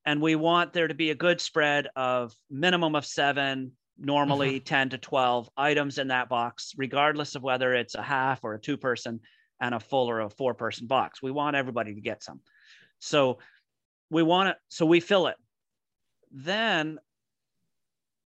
[0.06, 4.89] and we want there to be a good spread of minimum of seven normally 10
[4.89, 8.77] to 12 items in that box regardless of whether it's a half or a two
[8.77, 9.19] person
[9.62, 11.21] and a full or a four person box.
[11.21, 12.39] We want everybody to get some.
[12.99, 13.39] So
[14.09, 15.35] we want it so we fill it.
[16.31, 16.99] Then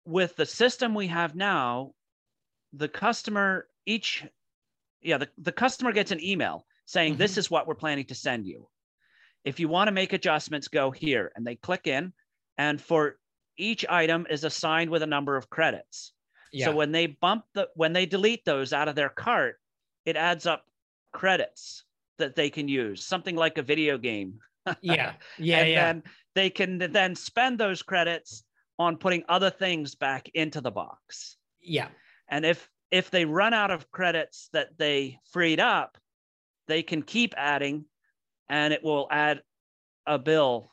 [0.05, 1.93] with the system we have now
[2.73, 4.25] the customer each
[5.01, 7.37] yeah the, the customer gets an email saying this Mhm.
[7.37, 8.67] is what we're planning to send you.
[9.45, 11.31] If you want to make adjustments go here.
[11.35, 12.13] And they click in.
[12.57, 13.17] And for
[13.57, 16.13] each item is assigned with a number of credits
[16.51, 16.65] Yeah.
[16.67, 19.59] so when they bump the when they delete those out of their cart
[20.05, 20.65] it adds up
[21.11, 21.83] credits
[22.17, 24.39] that they can use something like a video game
[24.81, 25.13] yeah.
[25.37, 25.59] Yeah.
[25.59, 25.85] and yeah.
[25.85, 26.03] then
[26.35, 28.43] they can then spend those credits
[28.79, 31.89] on putting other things back into the box yeah.
[32.29, 35.97] and if if they run out of credits that they freed up
[36.67, 37.85] they can keep adding
[38.49, 39.41] and it will add
[40.05, 40.71] a bill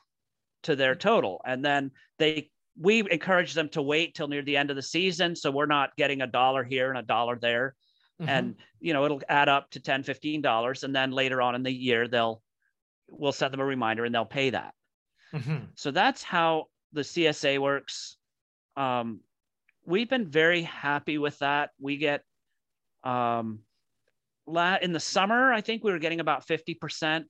[0.63, 4.69] to their total and then they we encourage them to wait till near the end
[4.69, 7.75] of the season so we're not getting a dollar here and a dollar there
[8.19, 8.27] Mhm.
[8.29, 11.63] and you know it'll add up to 10 15 dollars and then later on in
[11.63, 12.41] the year they'll
[13.09, 14.73] we'll set them a reminder and they'll pay that
[15.33, 15.69] Mhm.
[15.75, 18.17] so that's how the csa works
[18.77, 19.21] um,
[19.85, 22.23] we've been very happy with that we get
[23.03, 23.65] um,
[24.45, 27.25] la- in the summer i think we were getting about 50%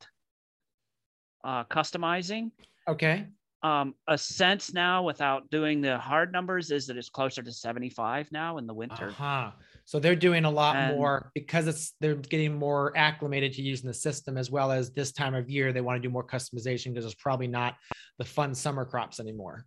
[1.44, 2.52] uh, customizing
[2.88, 3.28] Okay.
[3.64, 8.32] Um, a sense now without doing the hard numbers is that it's closer to 75
[8.32, 9.52] now in the winter Uh-huh.
[9.86, 13.88] So they're doing a lot And- more because it's they're getting more acclimated to using
[13.88, 16.92] the system as well as this time of year they want to do more customization
[16.94, 17.76] because it's probably not
[18.18, 19.66] the fun summer crops anymore.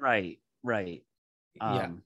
[0.00, 1.02] right right
[1.60, 1.84] yeah.
[1.86, 2.02] Um,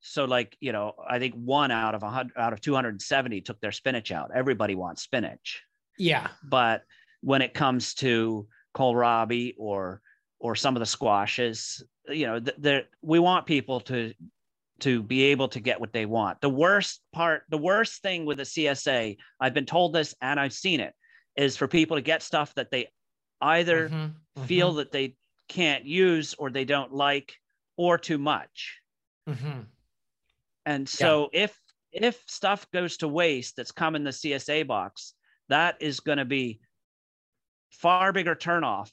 [0.00, 3.58] So like you know, I think one out of a hundred out of 270 took
[3.60, 4.30] their spinach out.
[4.34, 5.62] Everybody wants spinach,
[5.98, 6.28] Yeah.
[6.42, 6.82] but
[7.22, 10.02] when it comes to kohlrabi or
[10.40, 14.12] or some of the squashes, you know, th- we want people to
[14.80, 16.40] to be able to get what they want.
[16.40, 20.52] The worst part, the worst thing with the CSA, I've been told this and I've
[20.52, 20.94] seen it,
[21.36, 22.88] is for people to get stuff that they
[23.40, 24.14] either Mhm.
[24.46, 25.16] feel that they
[25.48, 27.36] can't use or they don't like
[27.76, 28.80] or too much.
[29.26, 29.66] Mhm.
[30.66, 31.60] And so if
[31.92, 35.14] if stuff goes to waste that's come in the CSA box,
[35.48, 36.60] that is going to be
[37.80, 38.90] far bigger turnoff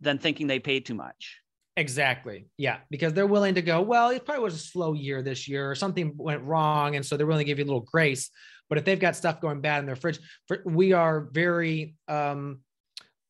[0.00, 1.40] than thinking they paid too much.
[1.76, 2.48] Exactly.
[2.56, 2.78] Yeah.
[2.90, 5.74] Because they're willing to go, well, it probably was a slow year this year or
[5.74, 6.96] something went wrong.
[6.96, 8.30] And so they're willing to give you a little grace.
[8.68, 12.60] But if they've got stuff going bad in their fridge, for, we are very, um,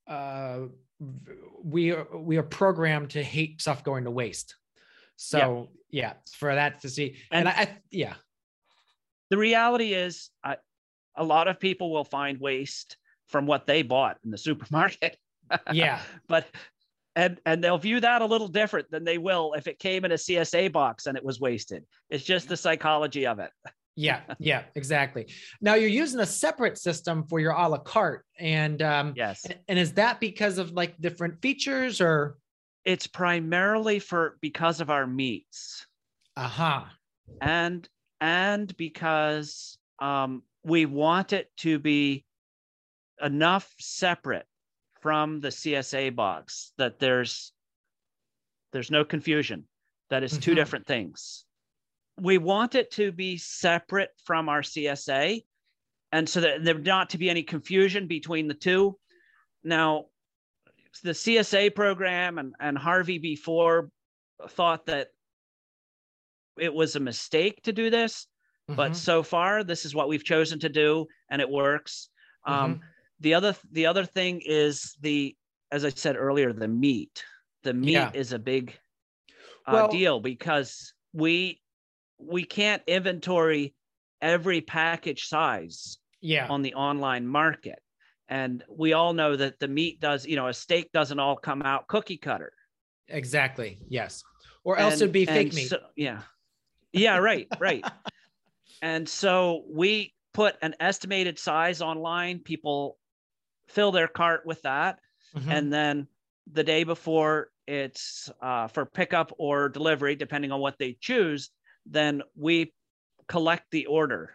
[0.06, 0.60] uh,
[1.62, 4.54] we are, we are programmed to hate stuff going to waste.
[5.16, 7.16] So yeah, for that to see.
[7.30, 8.14] And, And- I, I, yeah.
[9.30, 10.56] The reality is, I,
[11.16, 12.96] a lot of people will find waste
[13.28, 15.16] from what they bought in the supermarket.
[15.72, 16.00] Yeah.
[16.26, 16.46] but
[17.14, 20.10] and and they'll view that a little different than they will if it came in
[20.10, 21.84] a CSA box and it was wasted.
[22.10, 23.50] It's just the psychology of it.
[23.94, 25.32] Yeah, yeah, exactly.
[25.60, 29.44] Now you're using a separate system for your a la carte, and um, Yes.
[29.46, 32.36] and- and is that because of like different features or?
[32.84, 35.86] It's primarily for because of our meats.
[36.36, 36.90] Aha.
[37.40, 37.88] and
[38.20, 42.24] and because um, we want it to be
[43.22, 44.46] enough separate
[45.00, 47.52] from the CSA box that there's
[48.72, 49.64] there's no confusion
[50.10, 50.56] that is two Mhm.
[50.56, 51.44] different things.
[52.18, 55.44] we want it to be separate from our CSA,
[56.12, 58.98] and so that there not to be any confusion between the two.
[59.62, 60.06] Now,
[61.02, 63.90] the CSA program and, and Harvey before
[64.48, 65.08] thought that
[66.58, 68.26] it was a mistake to do this,
[68.68, 68.76] mm-hmm.
[68.76, 72.08] but so far this is what we've chosen to do, and it works.
[72.46, 72.64] Um, mm-hmm.
[72.64, 72.80] Um,
[73.20, 75.36] the other the other thing is the
[75.70, 77.24] as I said earlier, the meat.
[77.62, 78.10] The meat yeah.
[78.14, 78.78] is a big
[79.66, 81.60] uh, well, deal because we
[82.18, 83.74] we can't inventory
[84.22, 86.46] every package size yeah.
[86.48, 87.78] on the online market.
[88.28, 91.62] And we all know that the meat does, you know, a steak doesn't all come
[91.62, 92.52] out cookie cutter.
[93.08, 93.78] Exactly.
[93.88, 94.24] Yes.
[94.64, 95.68] Or else and, it'd be fake meat.
[95.68, 96.22] So, yeah.
[96.92, 97.84] Yeah, right, right.
[98.82, 102.40] and so we put an estimated size online.
[102.40, 102.98] People
[103.68, 104.98] fill their cart with that.
[105.36, 105.50] Mm-hmm.
[105.50, 106.08] And then
[106.52, 111.50] the day before it's uh, for pickup or delivery, depending on what they choose,
[111.84, 112.72] then we
[113.28, 114.32] collect the order.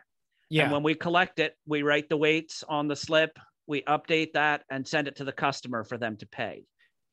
[0.49, 0.63] Yeah.
[0.63, 4.63] And when we collect it, we write the weights on the slip, we update that
[4.69, 6.65] and send it to the customer for them to pay.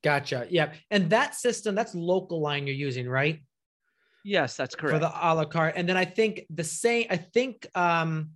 [0.03, 0.47] Gotcha.
[0.51, 0.73] Yeah.
[0.91, 3.41] And that system, that's Local Line you're using, right?
[4.25, 4.95] Yes, that's correct.
[4.95, 5.75] For the a la carte.
[5.77, 8.31] And then I think the same, I think um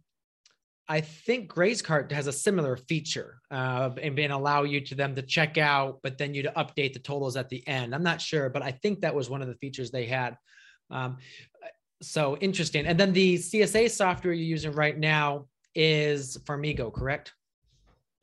[0.88, 5.22] I think GrazeCart has a similar feature uh, and being allow you to them to
[5.22, 7.94] check out, but then you to update the totals at the end.
[7.94, 10.36] I'm not sure, but I think that was one of the features they had.
[10.90, 11.18] Um,
[12.02, 12.86] so interesting.
[12.86, 17.32] And then the CSA software you're using right now is Farmigo, correct?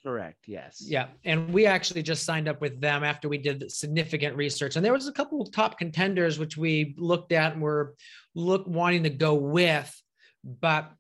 [0.04, 0.46] Correct.
[0.48, 0.82] Yes.
[0.86, 4.86] Yeah, and we actually just signed up with them after we did significant research, and
[4.86, 7.96] there was a couple of top contenders which we looked at and were
[8.34, 9.94] look wanting to go with,
[10.44, 10.92] but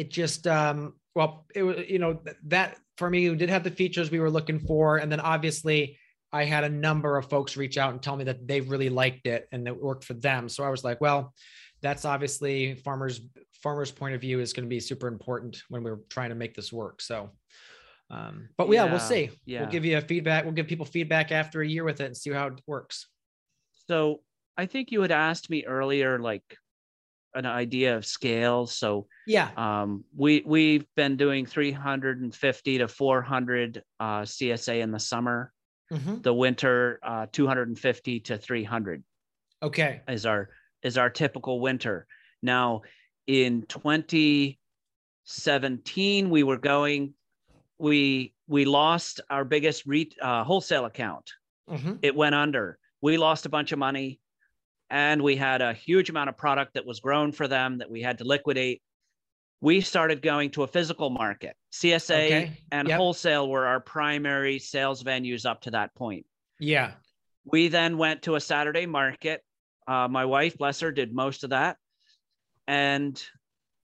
[0.00, 3.70] it just um, well, it was you know that for me we did have the
[3.70, 5.98] features we were looking for, and then obviously
[6.32, 9.26] I had a number of folks reach out and tell me that they really liked
[9.26, 10.48] it and it worked for them.
[10.48, 11.34] So I was like, well,
[11.82, 13.20] that's obviously farmers
[13.62, 16.54] farmers point of view is going to be super important when we're trying to make
[16.54, 17.30] this work so
[18.10, 19.60] um, but yeah, yeah, we'll see yeah.
[19.60, 22.16] we'll give you a feedback we'll give people feedback after a year with it and
[22.16, 23.06] see how it works
[23.86, 24.20] so
[24.56, 26.56] i think you had asked me earlier like
[27.34, 34.22] an idea of scale so yeah um, we we've been doing 350 to 400 uh,
[34.22, 35.52] csa in the summer
[35.92, 36.20] mm-hmm.
[36.22, 39.04] the winter uh, 250 to 300
[39.62, 40.50] okay is our
[40.82, 42.08] is our typical winter.
[42.42, 42.82] Now,
[43.26, 47.12] in 2017, we were going,
[47.78, 51.30] we we lost our biggest re, uh, wholesale account.
[51.68, 51.96] Mm-hmm.
[52.02, 52.78] It went under.
[53.00, 54.20] We lost a bunch of money,
[54.90, 58.02] and we had a huge amount of product that was grown for them that we
[58.02, 58.82] had to liquidate.
[59.60, 61.54] We started going to a physical market.
[61.72, 62.52] CSA okay.
[62.72, 62.96] and yep.
[62.96, 66.26] wholesale were our primary sales venues up to that point.
[66.58, 66.92] Yeah.
[67.44, 69.42] We then went to a Saturday market
[69.90, 71.76] uh, my wife, bless her, did most of that.
[72.68, 73.20] And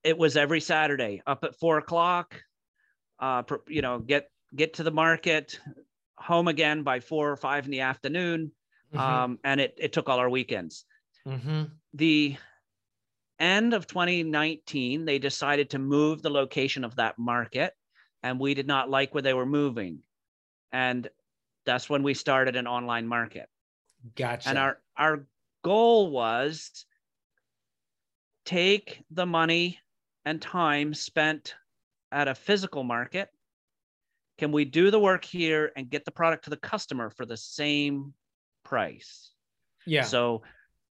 [0.04, 2.40] it was every Saturday up at four o'clock,
[3.18, 5.58] uh, you know, get, get to the market,
[6.16, 8.52] home again by four or five in the afternoon.
[8.94, 9.00] Mm-hmm.
[9.00, 10.84] Um, and it, it took all our weekends.
[11.26, 11.64] Mm-hmm.
[11.94, 12.36] The
[13.38, 17.74] end of 2019, they decided to move the location of that market,
[18.22, 20.00] and we did not like where they were moving.
[20.72, 21.08] And
[21.64, 23.48] that's when we started an online market.
[24.14, 24.48] Gotcha.
[24.48, 25.26] And our our
[25.62, 26.84] goal was
[28.44, 29.80] take the money
[30.24, 31.54] and time spent
[32.12, 33.28] at a physical market
[34.38, 37.36] can we do the work here and get the product to the customer for the
[37.36, 38.14] same
[38.64, 39.32] price
[39.86, 40.42] yeah so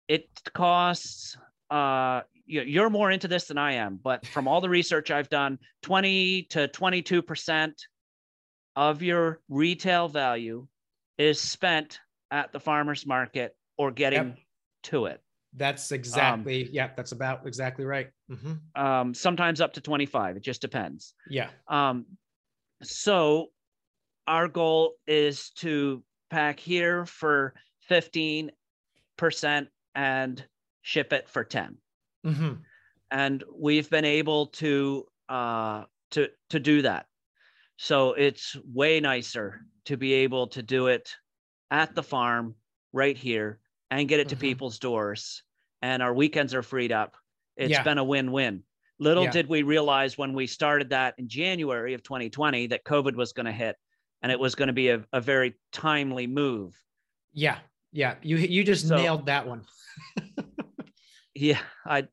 [0.10, 1.38] it costs
[1.70, 5.58] uh you're more into this than i am but from all the research i've done
[5.84, 7.82] 20 to 22 percent
[8.76, 10.68] of your retail value
[11.18, 12.00] is spent
[12.32, 14.38] at the farmers market or getting yep
[14.84, 15.22] to it.
[15.56, 18.10] That's exactly, um, yeah, that's about exactly right.
[18.32, 18.82] Mm-hmm.
[18.82, 20.38] Um, sometimes up to 25.
[20.38, 21.16] It just depends.
[21.28, 21.50] Yeah.
[21.68, 22.06] Um,
[22.84, 23.48] so
[24.28, 27.56] our goal is to pack here for
[27.90, 28.52] 15%
[29.96, 30.44] and
[30.82, 31.78] ship it for 10.
[32.26, 32.54] Mm-hmm.
[33.12, 37.08] And we've been able to, uh, to, to do that.
[37.78, 41.16] So it's way nicer to be able to do it
[41.72, 42.56] at the farm
[42.94, 43.60] right here
[43.92, 44.42] and get it to mm-hmm.
[44.42, 45.44] people's doors
[45.82, 47.16] and our weekends are freed up
[47.58, 47.84] It's yeah.
[47.84, 48.64] been a win-win
[49.00, 49.32] little yeah.
[49.32, 53.46] did we realize when we started that in january of 2020 that covid was going
[53.46, 53.76] to hit
[54.22, 56.76] and it was going to be a, a very timely move
[57.34, 57.60] yeah
[57.92, 59.64] yeah you you just so, nailed that one
[61.36, 62.08] yeah i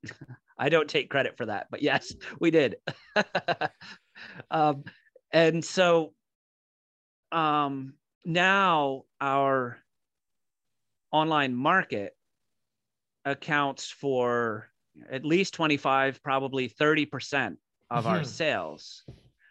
[0.58, 2.76] i don't take credit for that but yes we did
[4.50, 4.84] um
[5.32, 6.12] and so
[7.32, 9.78] um now our
[11.12, 12.14] online market
[13.24, 14.68] accounts for
[15.10, 17.56] at least 25, probably 30%
[17.90, 18.14] of mm-hmm.
[18.14, 19.04] our sales,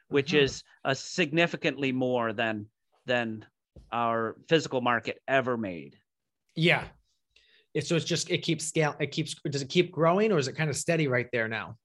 [0.10, 0.46] which mm-hmm.
[0.46, 2.68] is a significantly more than
[3.06, 3.46] than
[3.92, 5.96] our physical market ever made.
[6.56, 6.86] Yeah.
[7.82, 10.54] So it's just it keeps scale it keeps does it keep growing or is it
[10.54, 11.78] kind of steady right there now?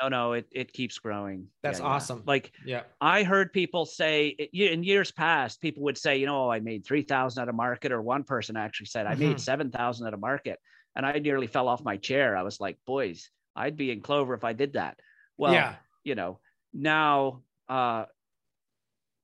[0.00, 1.48] No, no, it, it keeps growing.
[1.62, 2.18] That's yeah, awesome.
[2.18, 2.24] Yeah.
[2.26, 6.50] Like, yeah, I heard people say in years past, people would say, you know, oh,
[6.50, 9.28] I made 3,000 at a market, or one person actually said, I mm-hmm.
[9.28, 10.58] made 7,000 at a market.
[10.96, 12.36] And I nearly fell off my chair.
[12.36, 14.98] I was like, boys, I'd be in clover if I did that.
[15.36, 15.74] Well, yeah.
[16.02, 16.40] you know,
[16.72, 18.06] now, uh,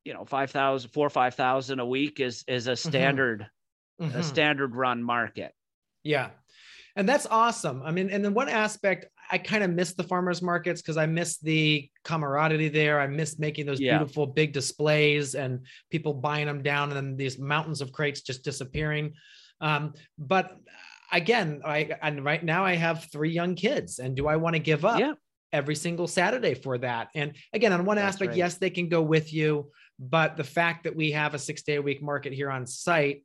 [0.05, 2.89] you know, 5,000, four, 5,000 a week is, is a mm-hmm.
[2.89, 3.49] standard, mm-hmm.
[4.01, 5.53] A standard run market.
[6.03, 6.31] Yeah.
[6.97, 7.83] And that's awesome.
[7.85, 11.07] I mean, and then one aspect I kind of miss the farmers markets because I
[11.07, 13.01] miss the camaraderie there.
[13.01, 13.99] I miss making those yeah.
[13.99, 18.45] beautiful big displays and people buying them down and then these mountains of crates just
[18.45, 19.15] disappearing.
[19.61, 20.57] Um, but
[21.13, 24.61] again, I and right now I have three young kids, and do I want to
[24.61, 25.15] give up yeah.
[25.53, 27.09] every single Saturday for that?
[27.15, 28.39] And again, on one That's aspect, right.
[28.39, 31.77] yes, they can go with you, but the fact that we have a six day
[31.77, 33.25] a week market here on site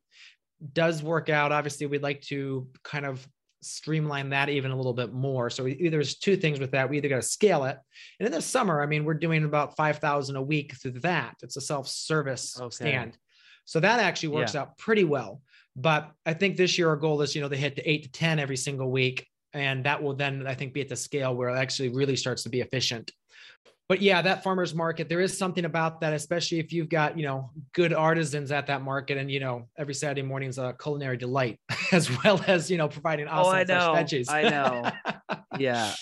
[0.74, 1.52] does work out.
[1.52, 3.28] Obviously, we'd like to kind of
[3.62, 5.50] streamline that even a little bit more.
[5.50, 6.89] So we, there's two things with that.
[6.89, 7.78] We either got to scale it,
[8.19, 11.36] and in the summer, I mean, we're doing about five thousand a week through that.
[11.43, 12.76] It's a self-service okay.
[12.76, 13.17] stand,
[13.65, 14.62] so that actually works yeah.
[14.62, 15.41] out pretty well.
[15.76, 18.12] But I think this year our goal is, you know, they hit to eight to
[18.12, 21.50] ten every single week, and that will then I think be at the scale where
[21.50, 23.12] it actually really starts to be efficient
[23.91, 27.25] but yeah, that farmers market, there is something about that, especially if you've got, you
[27.25, 29.17] know, good artisans at that market.
[29.17, 31.60] And, you know, every Saturday morning is a culinary delight,
[31.91, 33.93] as well as, you know, providing awesome oh, I know.
[33.93, 34.32] veggies.
[34.32, 35.38] I know.
[35.60, 35.93] yeah.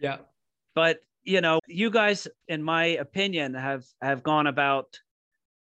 [0.00, 0.18] Yeah.
[0.76, 4.96] But, you know, you guys, in my opinion, have have gone about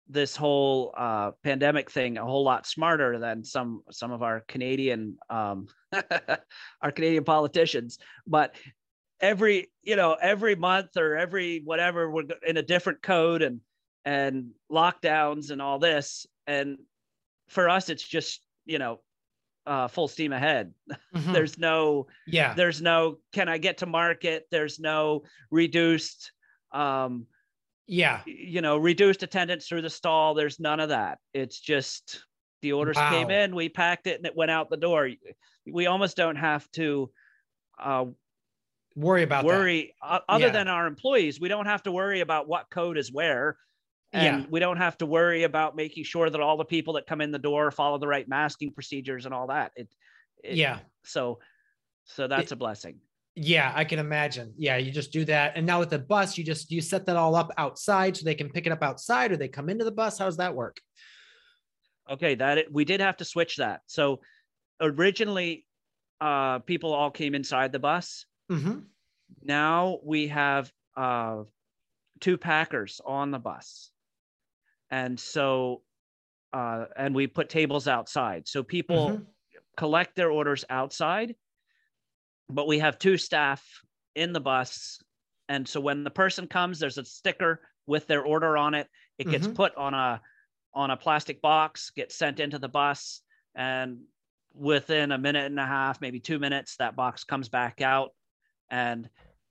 [0.08, 5.18] this whole uh, pandemic thing a whole lot smarter than some some of our Canadian
[5.28, 5.66] um,
[6.82, 7.98] our Canadian politicians.
[8.28, 8.54] But
[9.20, 13.60] every you know every month or every whatever we're in a different code and
[14.04, 16.26] and lockdowns and all this.
[16.46, 16.78] And
[17.48, 19.00] for us it's just you know
[19.66, 20.72] uh, full steam ahead.
[21.14, 21.32] Mm-hmm.
[21.34, 22.54] there's no yeah.
[22.54, 24.46] there's no can i get to market?
[24.50, 26.32] There's no reduced
[26.72, 27.26] um
[27.86, 28.20] yeah.
[28.26, 30.34] you know reduced attendance through the stall.
[30.34, 31.18] There's none of that.
[31.34, 32.24] It's just
[32.62, 33.10] the orders wow.
[33.10, 35.10] came in we packed it and it went out the door.
[35.70, 37.10] We almost don't have to
[37.78, 38.06] uh,
[38.98, 40.22] worry about worry that.
[40.28, 40.52] other yeah.
[40.52, 43.56] than our employees we don't have to worry about what code is where.
[44.14, 44.46] And yeah.
[44.48, 47.30] we don't have to worry about making sure that all the people that come in
[47.30, 49.72] the door follow the right masking procedures and all that.
[49.76, 49.88] It,
[50.42, 50.78] it yeah.
[51.04, 51.40] so
[52.04, 52.98] so that's it, a blessing.
[53.34, 54.52] Yeah i can imagine.
[54.56, 55.52] Yeah you just do that.
[55.56, 58.34] And now with the bus you just you set that all up outside so they
[58.34, 60.18] can pick it up outside or they come into the bus.
[60.18, 60.80] How does that work?
[62.10, 63.82] Okay that we did have to switch that.
[63.86, 64.20] So
[64.80, 65.66] originally
[66.20, 68.78] uh people all came inside the bus Mm-hmm.
[69.42, 71.44] Now we have uh,
[72.20, 73.90] two packers on the bus.
[74.90, 75.82] And so,
[76.52, 78.48] uh, and we put tables outside.
[78.48, 79.22] So people mm-hmm.
[79.76, 81.34] collect their orders outside,
[82.48, 83.64] but we have two staff
[84.14, 85.02] in the bus.
[85.48, 88.88] And so when the person comes, there's a sticker with their order on it.
[89.18, 89.56] It gets mm-hmm.
[89.56, 90.20] put on a
[90.74, 93.22] on a plastic box, gets sent into the bus,
[93.54, 93.98] and
[94.54, 98.10] within a minute and a half, maybe two minutes, that box comes back out
[98.70, 99.08] and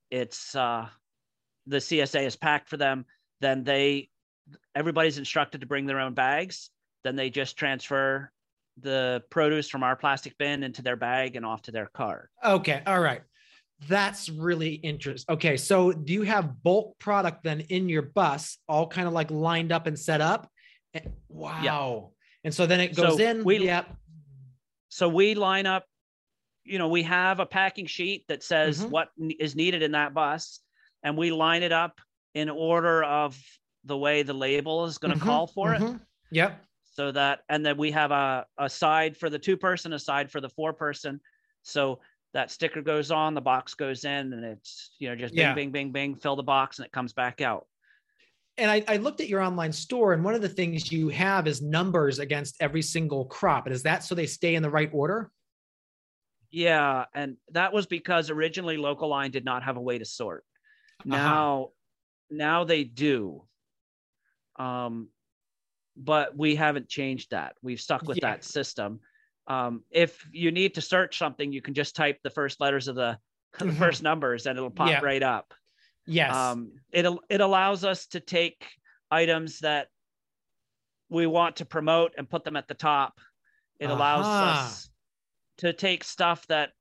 [0.09, 0.87] it's uh,
[1.65, 3.05] the CSA is packed for them,
[3.41, 4.09] then they
[4.75, 6.69] everybody's instructed to bring their own bags.
[7.03, 8.31] Then they just transfer
[8.79, 12.29] the produce from our plastic bin into their bag and off to their car.
[12.43, 13.21] Okay, all right.
[13.87, 15.33] That's really interesting.
[15.33, 19.29] Okay, so do you have bulk product then in your bus, all kind of like
[19.29, 20.49] lined up and set up?
[21.29, 21.61] Wow.
[21.63, 22.07] Yeah.
[22.43, 23.43] And so then it goes so in.
[23.43, 23.93] We, yep.
[24.89, 25.85] So we line up
[26.67, 28.89] you know, we have a packing sheet that says mm-hmm.
[28.89, 30.59] what is needed in that bus,
[31.03, 31.99] and we line it up
[32.33, 33.37] in order of
[33.85, 35.27] the way the label is going to mm-hmm.
[35.27, 35.95] call for mm-hmm.
[35.95, 36.01] it.
[36.31, 36.63] Yep.
[36.93, 40.31] So that, and then we have a, a side for the two person, a side
[40.31, 41.21] for the four person.
[41.61, 41.99] So
[42.33, 45.53] that sticker goes on, the box goes in, and it's, you know, just bing, yeah.
[45.53, 47.65] bing, bing, bing, fill the box, and it comes back out.
[48.57, 51.47] And I, I looked at your online store, and one of the things you have
[51.47, 53.67] is numbers against every single crop.
[53.67, 55.29] And is that so they stay in the right order?
[56.49, 60.45] Yeah, and that was because originally Local Line did not have a way to sort.
[61.01, 61.17] Uh-huh.
[61.17, 61.67] Now, uh-huh.
[62.31, 63.43] now they do.
[64.57, 65.09] Um,
[65.95, 67.55] but we haven't changed that.
[67.61, 68.31] We've stuck with yeah.
[68.31, 68.99] that system.
[69.47, 72.95] Um, if you need to search something, you can just type the first letters of
[72.95, 73.17] the,
[73.59, 73.77] the mm-hmm.
[73.77, 75.01] first numbers, and it'll pop yeah.
[75.01, 75.53] right up.
[76.05, 76.33] Yes.
[76.33, 78.65] Um, it it allows us to take
[79.11, 79.87] items that
[81.09, 83.19] we want to promote and put them at the top.
[83.79, 83.95] It uh-huh.
[83.95, 84.89] allows us
[85.57, 86.71] to take stuff that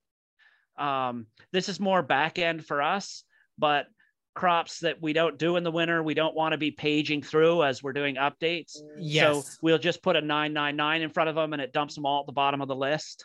[0.78, 3.24] Um, this is more back end for us,
[3.56, 3.86] but
[4.34, 7.62] crops that we don't do in the winter, we don't want to be paging through
[7.64, 8.76] as we're doing updates.
[8.98, 9.46] Yes.
[9.46, 12.20] So we'll just put a 999 in front of them and it dumps them all
[12.20, 13.24] at the bottom of the list.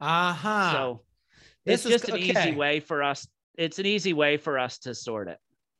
[0.00, 0.72] Uh-huh.
[0.72, 1.02] So
[1.66, 2.30] This it's is- just an okay.
[2.48, 3.28] easy way for us.
[3.58, 5.38] It's an easy way for us to sort it.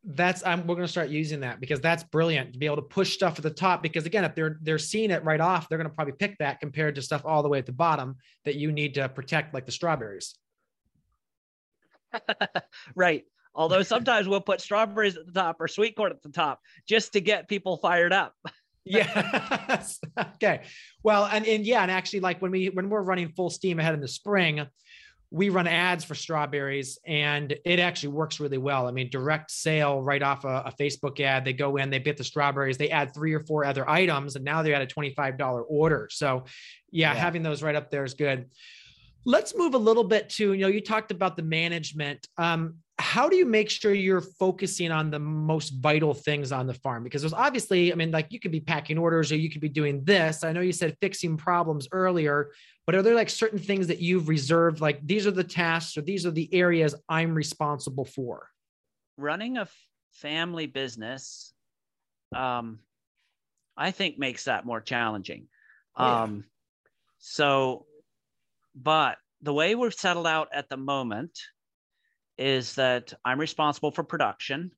[0.09, 3.13] That's I'm we're gonna start using that because that's brilliant to be able to push
[3.15, 5.91] stuff at the top because again if they're they're seeing it right off they're gonna
[5.91, 8.95] probably pick that compared to stuff all the way at the bottom that you need
[8.95, 10.37] to protect like the strawberries
[12.95, 13.25] right.
[13.55, 17.15] Although sometimes we'll put strawberries at the top or sweet corn at the top just
[17.15, 18.35] to get people fired up.
[18.89, 20.63] yes okay
[21.03, 23.95] well and, and yeah and actually like when we when we're running full steam ahead
[23.95, 24.65] in the spring
[25.31, 28.87] we run ads for strawberries and it actually works really well.
[28.87, 32.17] I mean direct sale right off a, a facebook ad they go in they bit
[32.17, 35.65] the strawberries they add three or four other items and now they're at a $25
[35.69, 36.09] order.
[36.13, 36.45] So
[36.93, 37.19] yeah, Yeah.
[37.19, 38.51] having those right up there is good.
[39.25, 42.27] Let's move a little bit to you know you talked about the management.
[42.39, 46.75] Um, how do you make sure you're focusing on the most vital things on the
[46.75, 49.61] farm because there's obviously i mean like you could be packing orders or you could
[49.61, 52.51] be doing this i know you said fixing problems earlier
[52.87, 56.03] but are there like certain things that you've reserved like these are the tasks or
[56.03, 58.49] these are the areas i'm responsible for
[59.19, 59.67] Running a
[60.13, 61.55] family business,
[62.35, 62.81] um,
[63.77, 65.49] I think makes that more challenging.
[65.97, 66.23] Oh, yeah.
[66.23, 66.45] Um,
[67.19, 67.87] so,
[68.75, 71.39] but the way we're settled out at the moment
[72.39, 74.71] is that I'm responsible for production.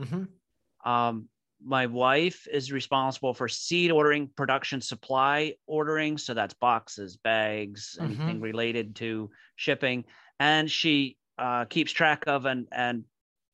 [0.00, 0.28] Mhm.
[0.84, 1.28] Um,
[1.62, 6.16] my wife is responsible for seed ordering, production supply ordering.
[6.16, 10.04] So that's boxes, bags, anything related to shipping.
[10.38, 13.04] And she uh, keeps track of and, and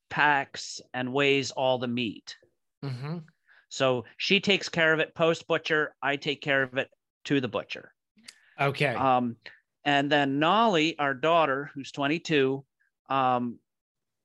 [0.09, 2.37] packs and weighs all the meat.
[2.85, 3.25] Mhm.
[3.69, 5.95] So she takes care of it post butcher.
[6.01, 6.91] I take care of it
[7.25, 7.93] to the butcher.
[8.61, 9.37] okay Um,
[9.85, 12.65] and then Nolly, our daughter, who's 22,
[13.09, 13.61] um,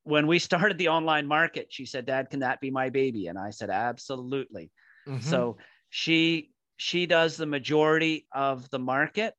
[0.04, 3.38] when we started the online market, she said, "Dad, can that be my baby?" And
[3.38, 4.72] I said, "Absolutely."
[5.06, 5.46] Mhm.
[5.46, 5.58] So
[5.90, 9.34] she she does the majority of the market,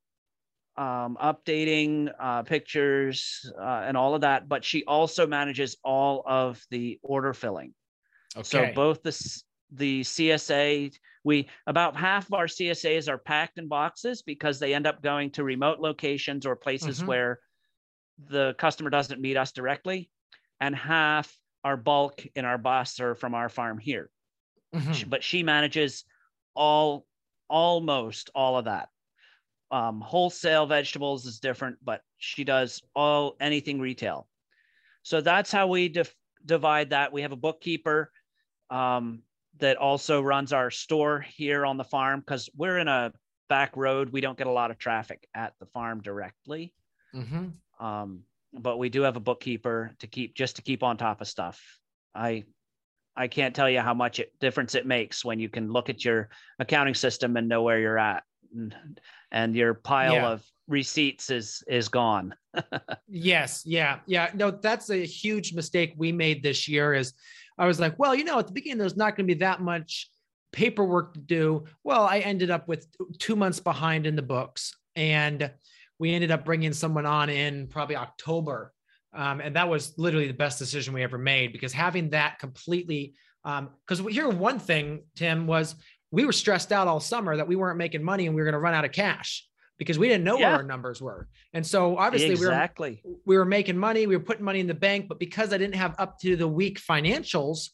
[0.76, 4.48] um, updating uh, pictures uh, and all of that.
[4.48, 7.74] But she also manages all of the order filling.
[8.36, 8.42] Okay.
[8.42, 10.92] So both the the CSA,
[11.24, 15.30] we about half of our CSAs are packed in boxes because they end up going
[15.32, 17.06] to remote locations or places Mhm.
[17.06, 17.40] where
[18.18, 20.10] the customer doesn't meet us directly,
[20.60, 24.10] and half our bulk in our bus or from our farm here.
[24.74, 24.94] Mhm.
[24.94, 26.04] Sh- But she manages
[26.54, 27.06] all
[27.48, 28.90] almost all of that.
[29.70, 34.28] Um, wholesale vegetables is different, but she does all anything retail.
[35.02, 37.12] So that's how we dif- divide that.
[37.12, 38.12] We have a bookkeeper
[38.70, 39.22] um,
[39.58, 43.12] that also runs our store here on the farm because we're in a
[43.48, 44.10] back road.
[44.10, 46.74] We don't get a lot of traffic at the farm directly.
[47.14, 47.52] Mhm.
[47.80, 48.20] Um,
[48.52, 51.60] but we do have a bookkeeper to keep just to keep on top of stuff.
[52.14, 52.44] I
[53.16, 56.04] I can't tell you how much it, difference it makes when you can look at
[56.04, 58.74] your accounting system and know where you're at, and,
[59.30, 60.28] and your pile Yeah.
[60.30, 62.34] of receipts is is gone.
[63.08, 64.30] Yes, yeah, yeah.
[64.34, 66.94] No, that's a huge mistake we made this year.
[66.94, 67.12] Is
[67.58, 69.60] I was like, well, you know, at the beginning there's not going to be that
[69.60, 70.10] much
[70.52, 71.64] paperwork to do.
[71.84, 72.86] Well, I ended up with
[73.18, 75.50] two months behind in the books, and
[75.98, 78.72] we ended up bringing someone on in probably October,
[79.14, 83.14] um, and that was literally the best decision we ever made because having that completely.
[83.44, 85.74] Because here, one thing, Tim, was
[86.10, 88.54] we were stressed out all summer that we weren't making money and we were going
[88.54, 89.46] to run out of cash
[89.78, 90.50] because we didn't know Yeah.
[90.50, 91.28] where our numbers were.
[91.52, 93.02] And so obviously we were exactly.
[93.26, 95.74] we were making money, we were putting money in the bank, but because I didn't
[95.74, 97.70] have up to the week financials,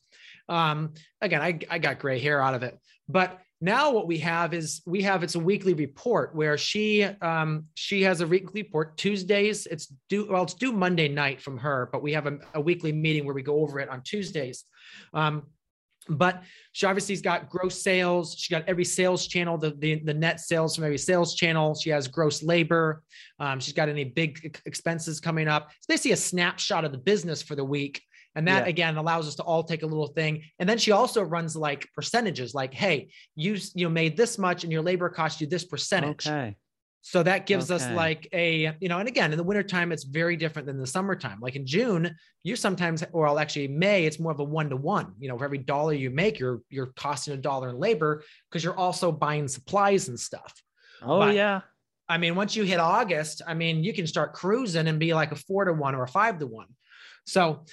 [0.49, 2.79] um, again, I, I got gray hair out of it.
[3.09, 7.67] But now what we have is we have it's a weekly report where she um,
[7.75, 9.67] she has a weekly report Tuesdays.
[9.67, 12.93] It's due well, it's due Monday night from her, but we have a, a weekly
[12.93, 14.65] meeting where we go over it on Tuesdays.
[15.13, 15.45] Um,
[16.09, 16.43] but
[16.73, 18.35] she obviously has got gross sales.
[18.37, 21.75] She got every sales channel, the, the, the net sales from every sales channel.
[21.75, 23.03] She has gross labor.
[23.39, 25.71] Um, she's got any big expenses coming up.
[25.77, 28.03] It's basically a snapshot of the business for the week.
[28.35, 28.69] And that Yeah.
[28.71, 30.43] again allows us to all take a little thing.
[30.59, 34.63] And then she also runs like percentages, like, hey, you you know made this much
[34.65, 36.27] and your labor cost you this percentage.
[36.27, 36.57] Okay.
[37.03, 40.37] So that gives us like a, you know, and again, in the wintertime, it's very
[40.37, 41.39] different than the summertime.
[41.41, 44.77] Like in June, you sometimes, or well, actually May, it's more of a one to
[44.77, 45.15] one.
[45.19, 48.63] You know, for every dollar you make, you're you're costing a dollar in labor because
[48.63, 50.53] you're also buying supplies and stuff.
[51.03, 51.63] Oh But- yeah.
[52.07, 55.31] I mean, once you hit August, I mean, you can start cruising and be like
[55.33, 56.67] a four to one or a five to one.
[57.25, 57.65] So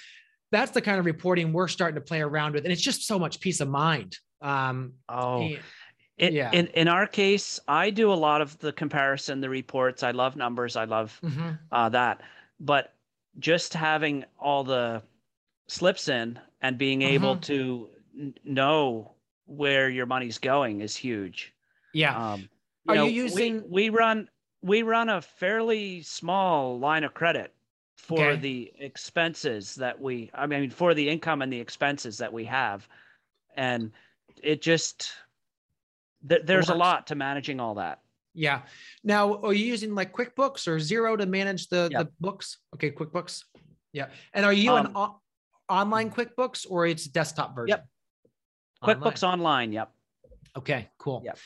[0.50, 2.64] that's the kind of reporting we're starting to play around with.
[2.64, 4.16] And it's just so much peace of mind.
[4.40, 5.48] Um, Oh.
[6.18, 6.50] and- Yeah.
[6.52, 10.02] in in our case, I do a lot of the comparison, the reports.
[10.02, 10.74] I love numbers.
[10.76, 11.58] I love mhm.
[11.70, 12.22] uh, that.
[12.60, 12.94] But
[13.38, 15.02] just having all the
[15.68, 17.42] slips in and being able Mhm.
[17.42, 19.14] to n- know
[19.46, 21.54] where your money's going is huge.
[21.94, 22.16] Yeah.
[22.32, 22.48] Um,
[22.88, 24.28] Are you we- using- We, run
[24.62, 27.54] we run a fairly small line of credit
[27.98, 28.40] for Okay.
[28.40, 30.30] the expenses that we.
[30.32, 32.88] I mean, for the income and the expenses that we have,
[33.56, 33.92] and
[34.42, 35.12] it just
[36.28, 38.00] th- there's a lot to managing all that.
[38.34, 38.62] Yeah.
[39.02, 42.00] Now, are you using like QuickBooks or Xero to manage the, Yep.
[42.06, 42.58] the books?
[42.74, 43.44] Okay, QuickBooks.
[43.92, 44.10] Yeah.
[44.32, 45.20] And are you an Um, o-
[45.68, 47.80] online QuickBooks or it's desktop version?
[48.80, 48.96] Online.
[49.00, 49.72] QuickBooks Online.
[49.72, 49.92] Yep.
[50.56, 51.22] Okay, cool.
[51.24, 51.38] Yep.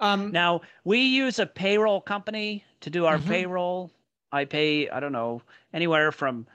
[0.00, 3.26] Um, Now we use a payroll company to do our Mhm.
[3.28, 3.92] payroll.
[4.32, 6.46] I pay, I don't know, anywhere from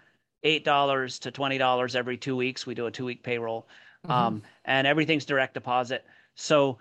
[0.43, 2.65] eight dollars to twenty dollars every two weeks.
[2.65, 3.67] We do a two week payroll.
[4.05, 4.11] mhm.
[4.11, 6.05] Um, and everything's direct deposit.
[6.35, 6.77] So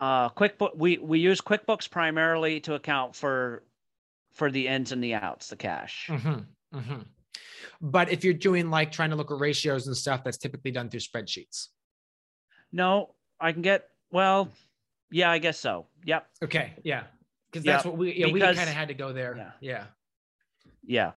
[0.00, 3.62] uh QuickBook we we use QuickBooks primarily to account for
[4.32, 6.06] for the ins and the outs, the cash.
[6.08, 7.06] Mhm, mhm.
[7.80, 10.90] But if you're doing like trying to look at ratios and stuff, that's typically done
[10.90, 11.68] through spreadsheets.
[12.72, 14.50] No, I can get well,
[15.10, 15.86] yeah, I guess so.
[16.04, 16.26] Yep.
[16.42, 17.04] Okay, yeah,
[17.50, 19.36] because that's Yeah, what we yeah, we kind of had to go there.
[19.36, 19.52] yeah.
[19.60, 19.84] yeah.
[20.86, 21.12] Yeah.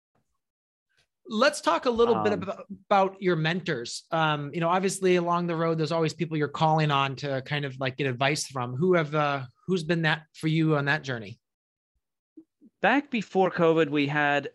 [1.28, 4.04] Let's talk a little bit Um, about, about your mentors.
[4.12, 7.64] Um, you know, obviously along the road, there's always people you're calling on to kind
[7.64, 8.74] of like get advice from.
[8.76, 11.38] Who have uh, who's been that for you on that journey?
[12.82, 14.50] back before COVID, we had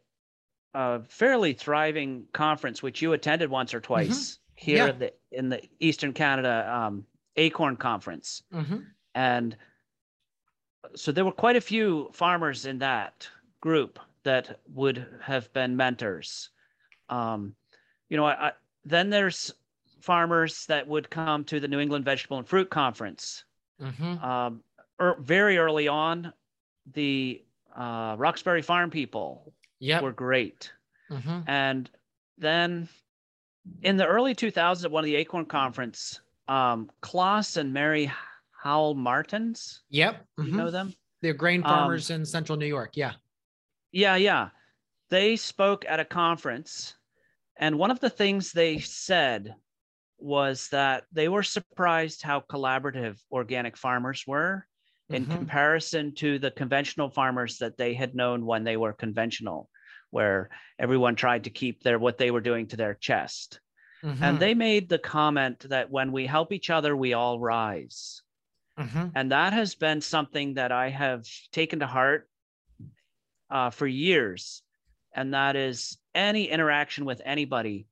[0.74, 4.90] a fairly thriving conference, which you attended once or twice here Yeah.
[4.94, 7.06] in the in the Eastern Canada um,
[7.36, 8.86] Acorn Conference, Mhm.
[9.16, 9.58] and
[10.96, 13.28] so there were quite a few farmers in that
[13.60, 16.50] group that would have been mentors.
[17.10, 17.56] Um,
[18.10, 18.52] you know, I, I,
[18.86, 19.54] then there's
[20.00, 23.44] farmers that would come to the New England Vegetable and Fruit Conference
[23.80, 24.22] Mhm.
[24.24, 24.64] um,
[25.00, 26.32] er, very early on,
[26.94, 27.44] the
[27.76, 30.04] uh, Roxbury Farm people Yep.
[30.04, 30.72] were great.
[31.10, 31.44] Mhm.
[31.48, 31.90] And
[32.38, 32.88] then
[33.82, 38.12] in the early 2000s at one of the Acorn Conference, um, Klaas and Mary
[38.52, 40.28] Howell Martens, Yep.
[40.38, 40.52] you Mhm.
[40.56, 40.94] know them?
[41.22, 42.96] They're grain Um, farmers in central New York.
[42.98, 43.14] Yeah.
[43.92, 44.50] Yeah, yeah.
[45.10, 46.96] They spoke at a conference,
[47.58, 49.56] and one of the things they said
[50.18, 54.68] was that they were surprised how collaborative organic farmers were
[55.10, 55.38] in Mhm.
[55.38, 59.70] comparison to the conventional farmers that they had known when they were conventional,
[60.12, 63.60] where everyone tried to keep their what they were doing to their chest.
[64.04, 64.22] Mhm.
[64.22, 68.22] And they made the comment that when we help each other, we all rise.
[68.80, 69.12] Mhm.
[69.16, 72.30] And that has been something that I have taken to heart
[73.52, 74.64] uh, for years.
[75.14, 77.88] And that is any interaction with anybody,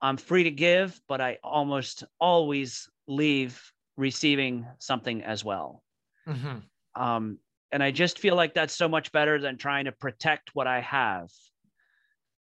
[0.00, 3.60] I'm free to give, but I almost always leave
[3.96, 5.82] receiving something as well.
[6.26, 6.62] Mhm.
[6.94, 7.38] Um,
[7.72, 10.80] and I just feel like that's so much better than trying to protect what I
[10.80, 11.30] have.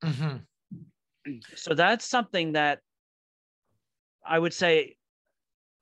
[0.02, 0.46] Mhm.
[1.54, 2.80] So that's something that
[4.26, 4.96] I would say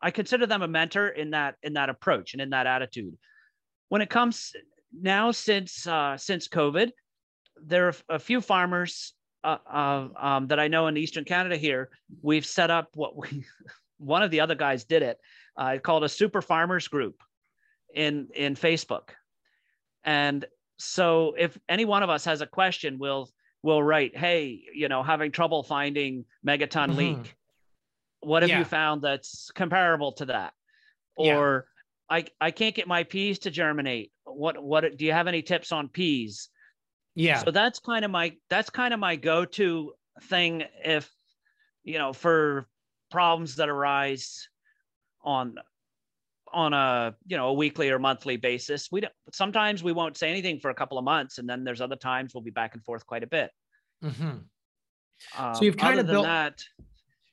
[0.01, 3.17] I consider them a mentor in that in that approach and in that attitude.
[3.89, 4.55] When it comes
[4.93, 6.91] now since uh, since COVID,
[7.63, 9.15] there are a few farmers
[9.45, 11.91] uh, uh, um, that I know in Eastern Canada here.
[12.23, 13.45] We've set up what we
[13.99, 15.19] one of the other guys did it
[15.57, 17.23] uh, called a super farmers group
[17.95, 19.11] in in Facebook,
[20.05, 20.45] and
[20.79, 23.31] so if any one of us has a question, we'll
[23.63, 26.97] we'll write, hey, you know, having trouble finding megaton Mhm.
[26.97, 27.37] leek.
[28.21, 28.59] What have Yeah.
[28.59, 30.53] you found that's comparable to that?
[31.15, 31.67] Or
[32.13, 34.13] I I can't get my peas to germinate.
[34.25, 36.51] What what do you have any tips on peas?
[37.15, 37.43] Yeah.
[37.43, 39.93] So that's kind of my that's kind of my go-to
[40.25, 41.11] thing if
[41.85, 42.69] you know for
[43.11, 44.47] problems that arise
[45.25, 45.57] on
[46.53, 48.89] on a you know a weekly or monthly basis.
[48.93, 51.81] We don't sometimes we won't say anything for a couple of months and then there's
[51.81, 53.51] other times we'll be back and forth quite a bit.
[54.05, 54.45] Mhm.
[55.39, 56.63] Um, you've kinda other than built- that.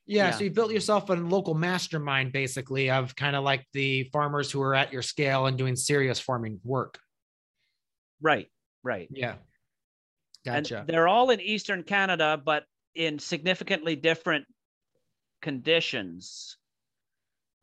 [0.10, 0.32] Yeah, Yeah.
[0.32, 4.60] so you built yourself a local mastermind basically of kind of like the farmers who
[4.64, 7.00] are at your scale and doing serious farming work.
[8.20, 8.48] Right,
[8.84, 9.08] right.
[9.12, 9.36] Yeah.
[10.46, 10.86] And Gotcha.
[10.88, 14.46] they're all in Eastern Canada, but in significantly different
[15.44, 16.58] conditions.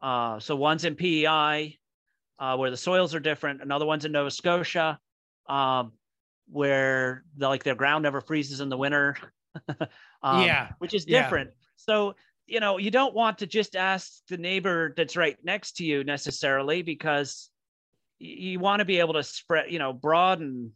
[0.00, 1.76] Uh, so one's in PEI,
[2.38, 3.60] uh, where the soils are different.
[3.60, 5.00] Another one's in Nova Scotia,
[5.48, 5.92] um,
[6.48, 9.16] where the, like their ground never freezes in the winter.
[10.22, 10.70] um, yeah.
[10.78, 11.22] which is Yeah.
[11.24, 11.50] different.
[11.76, 12.14] So,
[12.46, 16.04] you know, you don't want to just ask the neighbor that's right next to you
[16.04, 17.50] necessarily because
[18.18, 20.72] you want to be able to spread, you know, broaden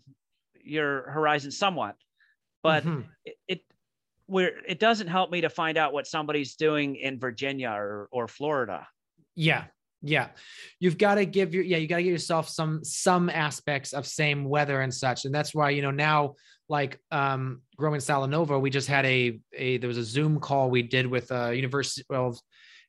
[0.63, 1.97] your horizon somewhat.
[2.63, 3.07] But Mhm.
[3.25, 3.65] it, it
[4.27, 8.29] where it doesn't help me to find out what somebody's doing in Virginia or, or
[8.29, 8.87] Florida.
[9.35, 9.65] Yeah.
[10.03, 10.29] Yeah.
[10.79, 14.07] You've got to give your yeah, you got to give yourself some some aspects of
[14.07, 15.25] same weather and such.
[15.25, 16.37] And that's why, you know, now
[16.71, 20.83] like um, growing Salanova, we just had a a there was a Zoom call we
[20.83, 22.07] did with a university.
[22.09, 22.41] Well,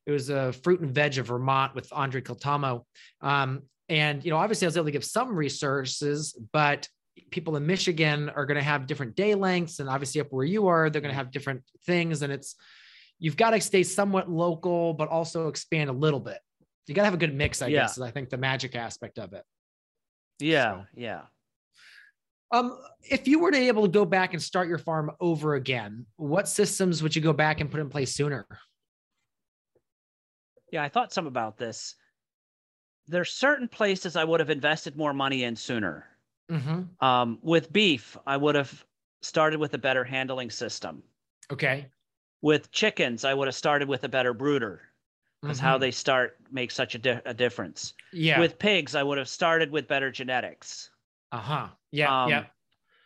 [0.05, 2.83] it was a fruit and veg of Vermont with Andre Kiltamo.
[3.21, 6.87] Um, and you know, obviously, I was able to give some resources, but
[7.31, 10.67] people in Michigan are going to have different day lengths, and obviously up where you
[10.67, 12.55] are, they're going to have different things, and it's
[13.19, 16.37] you've got to stay somewhat local, but also expand a little bit.
[16.87, 17.81] You got to have a good mix, I yeah.
[17.81, 17.97] guess.
[17.97, 19.43] Is I think the magic aspect of it.
[20.39, 20.85] Yeah, so.
[20.95, 21.21] yeah.
[22.51, 26.05] Um, if you were to able to go back and start your farm over again,
[26.17, 28.45] what systems would you go back and put in place sooner?
[30.71, 31.95] Yeah, I thought some about this.
[33.07, 36.05] There's certain places I would have invested more money in sooner.
[36.49, 37.05] Mm-hmm.
[37.05, 38.85] Um, with beef, I would have
[39.21, 41.03] started with a better handling system.
[41.51, 41.87] Okay.
[42.41, 44.81] With chickens, I would have started with a better brooder
[45.41, 45.67] because mm-hmm.
[45.67, 47.93] how they start makes such a, di- a difference.
[48.11, 48.39] Yeah.
[48.39, 50.89] With pigs, I would have started with better genetics.
[51.31, 51.67] Uh huh.
[51.91, 52.23] Yeah.
[52.23, 52.43] Um, yeah.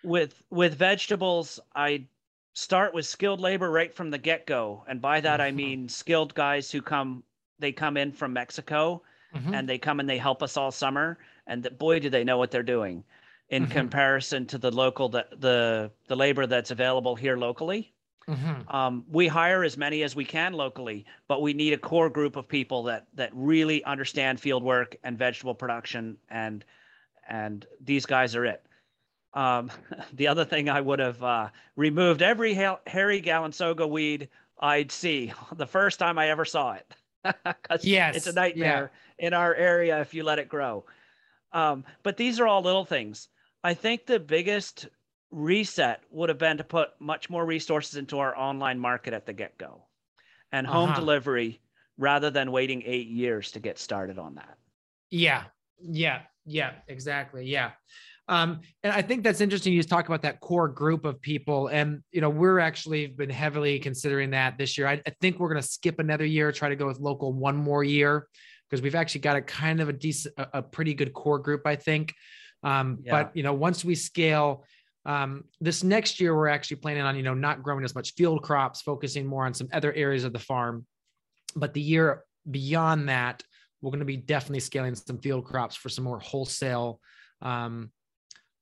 [0.03, 2.05] With with vegetables, I
[2.53, 5.47] start with skilled labor right from the get go, and by that mm-hmm.
[5.47, 7.23] I mean skilled guys who come
[7.59, 9.01] they come in from Mexico
[9.35, 9.53] mm-hmm.
[9.53, 11.17] and they come and they help us all summer,
[11.47, 13.03] and that boy do they know what they're doing
[13.49, 13.71] in mm-hmm.
[13.71, 17.91] comparison to the local the, the the labor that's available here locally.
[18.27, 18.75] Mm-hmm.
[18.75, 22.35] Um, we hire as many as we can locally, but we need a core group
[22.37, 26.65] of people that that really understand field work and vegetable production, and
[27.27, 28.65] and these guys are it.
[29.33, 29.71] Um,
[30.13, 35.33] the other thing I would have uh, removed every ha- hairy Galinsoga weed I'd see
[35.55, 36.93] the first time I ever saw it.
[37.81, 39.27] yes, it's a nightmare yeah.
[39.27, 40.85] in our area if you let it grow.
[41.51, 43.29] Um, but these are all little things.
[43.63, 44.87] I think the biggest
[45.31, 49.33] reset would have been to put much more resources into our online market at the
[49.33, 49.81] get go
[50.51, 50.99] and home uh-huh.
[50.99, 51.59] delivery
[51.97, 54.57] rather than waiting eight years to get started on that.
[55.09, 55.43] Yeah.
[55.79, 56.21] Yeah.
[56.45, 56.73] Yeah.
[56.87, 57.45] Exactly.
[57.45, 57.71] Yeah.
[58.27, 59.73] Um, and I think that's interesting.
[59.73, 63.29] You just talk about that core group of people, and you know we're actually been
[63.29, 64.87] heavily considering that this year.
[64.87, 67.55] I, I think we're going to skip another year, try to go with local one
[67.55, 68.27] more year
[68.67, 71.67] because we've actually got a kind of a decent, a, a pretty good core group,
[71.67, 72.15] I think.
[72.63, 73.11] Um, yeah.
[73.11, 74.65] But you know, once we scale,
[75.05, 78.41] um, this next year, we're actually planning on, you know, not growing as much field
[78.41, 80.87] crops, focusing more on some other areas of the farm.
[81.55, 83.43] But the year beyond that,
[83.81, 86.99] we're going to be definitely scaling some field crops for some more wholesale,
[87.41, 87.91] um,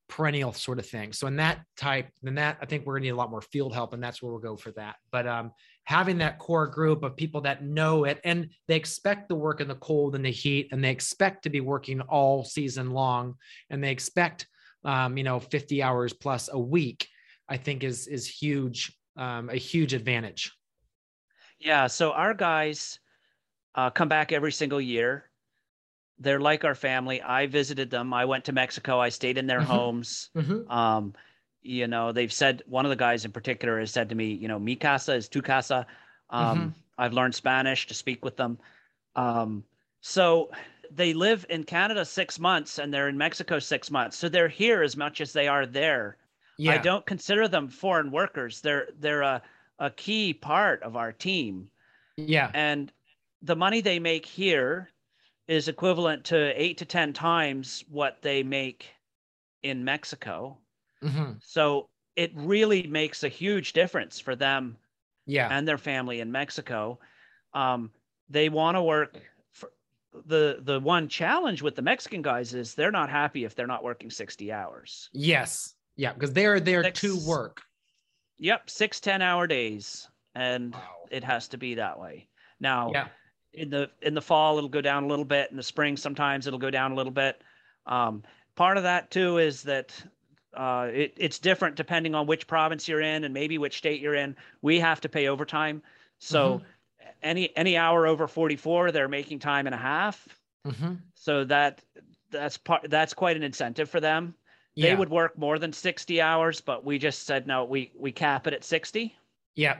[0.09, 1.13] perennial sort of thing.
[1.13, 3.73] So in that type, then that I think we're gonna need a lot more field
[3.73, 4.97] help, and that's where we'll go for that.
[5.11, 5.51] But um,
[5.85, 9.67] having that core group of people that know it and they expect the work in
[9.67, 13.35] the cold and the heat, and they expect to be working all season long,
[13.69, 14.45] and they expect
[14.85, 17.07] um, you know, 50 hours plus a week,
[17.47, 20.51] I think is is huge, um, a huge advantage.
[21.59, 21.87] Yeah.
[21.87, 22.99] So our guys
[23.75, 25.25] uh, come back every single year.
[26.19, 27.21] They're like our family.
[27.21, 28.13] I visited them.
[28.13, 28.99] I went to Mexico.
[28.99, 29.71] I stayed in their mm-hmm.
[29.71, 30.29] homes.
[30.35, 30.71] Mm-hmm.
[30.71, 31.13] Um,
[31.61, 34.47] you know, they've said one of the guys in particular has said to me, you
[34.47, 35.87] know, mi casa is tu casa.
[36.29, 36.69] Um, mm-hmm.
[36.97, 38.59] I've learned Spanish to speak with them.
[39.15, 39.63] Um,
[40.01, 40.51] so
[40.91, 44.17] they live in Canada six months and they're in Mexico six months.
[44.17, 46.17] So they're here as much as they are there.
[46.57, 46.73] Yeah.
[46.73, 48.61] I don't consider them foreign workers.
[48.61, 49.41] They're they're a,
[49.79, 51.69] a key part of our team.
[52.15, 52.51] Yeah.
[52.53, 52.91] And
[53.43, 54.89] the money they make here
[55.47, 58.89] is equivalent to eight to ten times what they make
[59.61, 60.57] in Mexico.
[61.03, 61.33] Mm-hmm.
[61.41, 64.77] So it really makes a huge difference for them
[65.25, 65.49] yeah.
[65.51, 66.99] and their family in Mexico.
[67.53, 67.91] Um,
[68.29, 69.19] they want to work
[70.25, 73.83] the the one challenge with the Mexican guys is they're not happy if they're not
[73.83, 75.09] working 60 hours.
[75.11, 75.73] Yes.
[75.95, 77.61] Yeah, because they're there six, to work.
[78.37, 80.07] Yep, six 10 hour days.
[80.35, 80.81] And wow.
[81.11, 82.27] it has to be that way.
[82.59, 83.07] Now yeah.
[83.53, 85.51] In the in the fall it'll go down a little bit.
[85.51, 87.41] In the spring, sometimes it'll go down a little bit.
[87.85, 88.23] Um,
[88.55, 89.93] part of that too is that
[90.53, 94.15] uh, it, it's different depending on which province you're in and maybe which state you're
[94.15, 94.35] in.
[94.61, 95.81] We have to pay overtime.
[96.19, 96.65] So mm-hmm
[97.23, 100.27] any any hour over 44 they're making time and a half
[100.67, 100.93] mm-hmm.
[101.15, 101.81] so that
[102.29, 104.35] that's part that's quite an incentive for them
[104.75, 104.89] yeah.
[104.89, 108.47] they would work more than 60 hours but we just said no we we cap
[108.47, 109.15] it at 60
[109.55, 109.77] yeah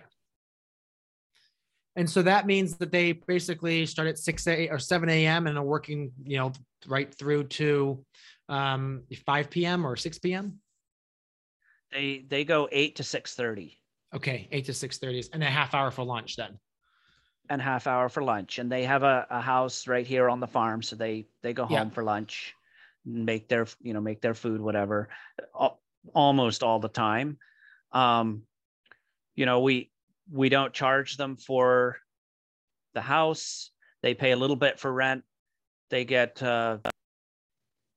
[1.96, 5.58] and so that means that they basically start at 6 a or 7 a.m and
[5.58, 6.52] are working you know
[6.88, 8.04] right through to
[8.50, 10.60] um 5 p.m or 6 p.m
[11.92, 13.80] they they go 8 to six thirty.
[14.14, 16.60] okay 8 to 6 30 and a half hour for lunch then
[17.50, 20.48] and half hour for lunch and they have a, a house right here on the
[20.48, 21.90] farm so they they go home yeah.
[21.90, 22.56] for lunch
[23.06, 25.10] make their you know make their food whatever
[26.14, 27.38] almost all the time
[27.92, 28.44] um
[29.36, 29.92] you know we
[30.32, 31.98] we don't charge them for
[32.94, 33.72] the house
[34.02, 35.24] they pay a little bit for rent
[35.90, 36.78] they get uh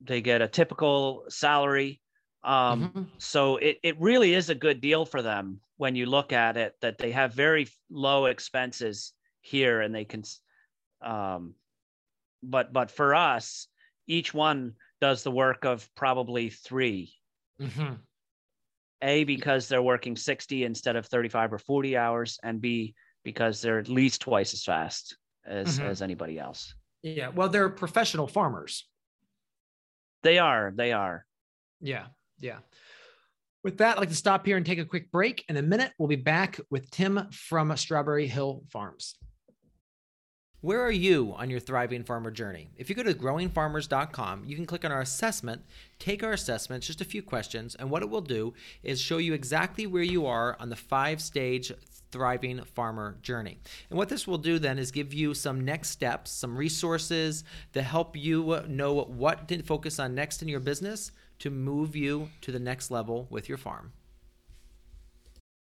[0.01, 2.01] they get a typical salary
[2.45, 3.03] Um, mm-hmm.
[3.19, 6.75] So it, it really is a good deal for them when you look at it
[6.81, 10.23] that they have very low expenses here and they can
[11.03, 11.55] um,
[12.43, 13.67] but but for us
[14.07, 17.13] each one does the work of probably 3
[17.61, 17.95] mm-hmm.
[19.03, 22.95] A because they're working 60 instead of 35 or 40 hours and b
[23.25, 25.17] because they're at least twice as fast
[25.47, 25.89] as mm-hmm.
[25.89, 28.89] as anybody else yeah well they're professional farmers
[30.23, 31.25] they are they are
[31.81, 32.07] yeah
[32.41, 32.59] yeah
[33.67, 35.45] with that, I'd like to stop here and take a quick break.
[35.49, 39.17] In a minute, we'll be back with Tim from Strawberry Hill Farms.
[40.67, 42.71] Where are you on your thriving farmer journey?
[42.77, 45.63] If you go to growingfarmers.com, you can click on our assessment,
[46.01, 48.53] take our assessment, just a few questions, and what it will do
[48.83, 51.71] is show you exactly where you are on the five stage
[52.11, 53.61] thriving farmer journey.
[53.91, 57.81] And what this will do then is give you some next steps, some resources to
[57.81, 62.51] help you know what to focus on next in your business to move you to
[62.51, 63.93] the next level with your farm.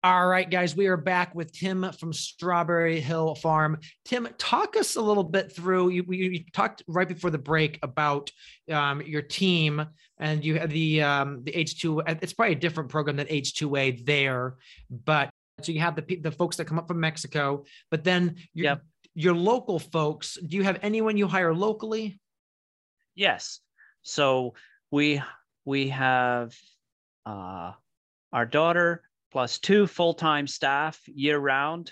[0.05, 3.79] All right, guys, we are back with Tim from Strawberry Hill Farm.
[4.03, 5.91] Tim, talk us a little bit through.
[5.91, 8.29] You, you talked right before the break about
[8.69, 9.85] um, your team,
[10.17, 12.01] and you had the um, the H two.
[12.05, 14.57] It's probably a different program than H two A there,
[14.89, 15.29] but
[15.61, 18.81] so you have the the folks that come up from Mexico, but then your yep.
[19.15, 20.37] your local folks.
[20.45, 22.19] Do you have anyone you hire locally?
[23.15, 23.61] Yes.
[24.01, 24.55] So
[24.91, 25.21] we
[25.63, 26.53] we have
[27.25, 27.71] uh,
[28.33, 29.01] our daughter
[29.33, 31.91] plus two full-time staff year-round.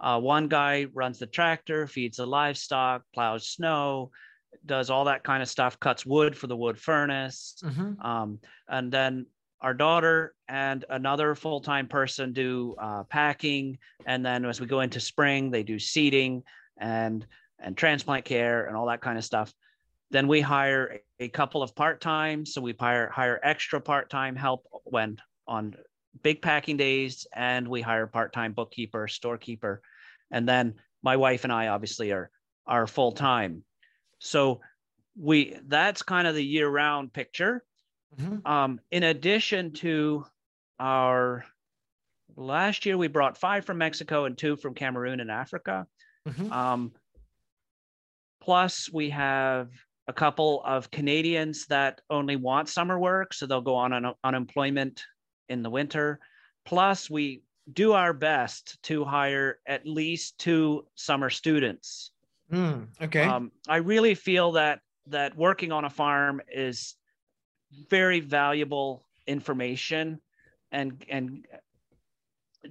[0.00, 4.10] Uh, one guy runs the tractor, feeds the livestock, plows snow,
[4.66, 7.54] does all that kind of stuff, cuts wood for the wood furnace.
[7.64, 8.04] Mm-hmm.
[8.04, 9.26] Um, and then
[9.60, 13.78] our daughter and another full-time person do uh, packing.
[14.04, 16.42] And then as we go into spring, they do seeding
[16.78, 17.24] and
[17.60, 19.54] and transplant care and all that kind of stuff.
[20.10, 22.44] Then we hire a couple of part-time.
[22.44, 25.76] So we hire hire extra part-time help when on
[26.22, 29.80] big packing days, and we hire part-time bookkeeper, storekeeper,
[30.30, 32.30] and then my wife and I obviously are
[32.66, 33.64] are full-time.
[34.18, 34.60] So
[35.18, 37.64] we that's kind of the year-round picture.
[38.18, 38.46] Mm-hmm.
[38.46, 40.24] Um, in addition to
[40.78, 41.44] our
[42.36, 45.86] last year, we brought five from Mexico and two from Cameroon and Africa.
[46.28, 46.52] Mm-hmm.
[46.52, 46.92] Um,
[48.42, 49.70] plus, we have
[50.08, 55.02] a couple of Canadians that only want summer work, so they'll go on un- unemployment
[55.52, 56.18] in the winter.
[56.64, 57.42] Plus, we
[57.72, 62.10] do our best to hire at least two summer students.
[62.50, 63.22] Mm, okay.
[63.22, 66.96] Um, I really feel that that working on a farm is
[67.90, 70.20] very valuable information,
[70.70, 71.46] and and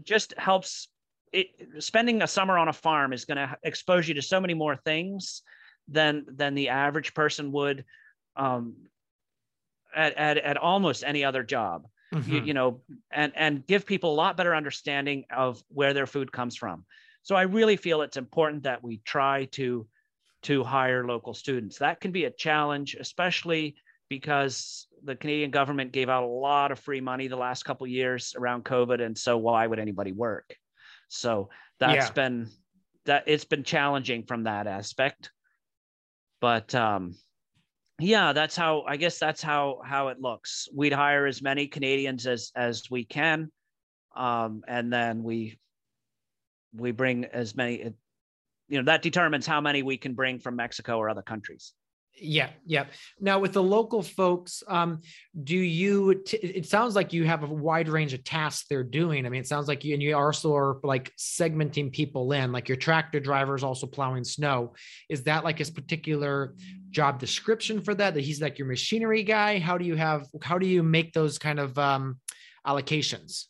[0.03, 0.87] just helps.
[1.33, 1.47] It,
[1.79, 4.75] spending a summer on a farm is going to expose you to so many more
[4.75, 5.43] things
[5.87, 7.85] than than the average person would
[8.35, 8.75] um,
[9.95, 11.87] at, at at almost any other job.
[12.13, 12.31] Mm-hmm.
[12.31, 12.81] You, you know,
[13.11, 16.85] and and give people a lot better understanding of where their food comes from.
[17.23, 19.87] So I really feel it's important that we try to
[20.43, 21.77] to hire local students.
[21.77, 23.75] That can be a challenge, especially
[24.09, 28.35] because the Canadian government gave out a lot of free money the last couple years
[28.37, 30.55] around COVID, and so why would anybody work?
[31.07, 31.49] So
[31.79, 32.11] that's yeah.
[32.11, 32.49] been
[33.05, 35.31] that it's been challenging from that aspect
[36.41, 37.15] but um,
[38.01, 40.67] yeah, that's how I guess that's how how it looks.
[40.73, 43.51] We'd hire as many Canadians as as we can,
[44.15, 45.59] um, and then we
[46.73, 47.93] we bring as many.
[48.67, 51.73] You know that determines how many we can bring from Mexico or other countries.
[52.19, 52.85] Yeah, yeah.
[53.19, 55.01] Now with the local folks, um,
[55.43, 56.21] do you?
[56.23, 59.25] T- it sounds like you have a wide range of tasks they're doing.
[59.25, 62.51] I mean, it sounds like you and you also are like segmenting people in.
[62.51, 64.73] Like your tractor driver is also plowing snow.
[65.09, 66.55] Is that like his particular
[66.91, 68.13] job description for that?
[68.13, 69.59] That he's like your machinery guy.
[69.59, 70.27] How do you have?
[70.41, 72.19] How do you make those kind of um,
[72.67, 73.45] allocations?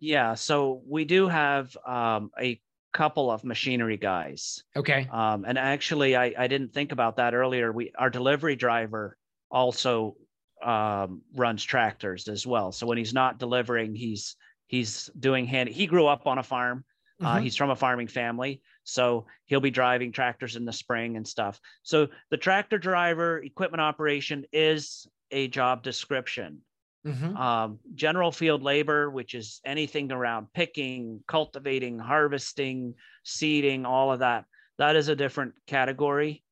[0.00, 2.58] Yeah, so we do have um, a
[2.92, 4.62] couple of machinery guys.
[4.74, 5.06] Okay.
[5.12, 7.70] Um, and actually, I, I didn't think about that earlier.
[7.72, 9.16] We our delivery driver
[9.50, 10.16] also
[10.64, 12.72] um, runs tractors as well.
[12.72, 15.68] So when he's not delivering, he's he's doing hand.
[15.68, 16.84] He grew up on a farm.
[17.20, 17.44] Uh, mm-hmm.
[17.44, 21.60] He's from a farming family, so he'll be driving tractors in the spring and stuff.
[21.82, 26.62] So the tractor driver equipment operation is a job description.
[27.06, 27.36] Mm-hmm.
[27.36, 32.94] Um, general field labor, which is anything around picking, cultivating, harvesting,
[33.24, 34.44] seeding, all of that.
[34.78, 36.42] That is a different category.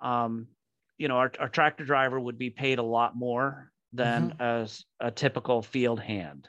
[0.00, 0.48] Um,
[0.98, 4.42] you know, our, our tractor driver would be paid a lot more than mm-hmm.
[4.42, 6.48] as a typical field hand.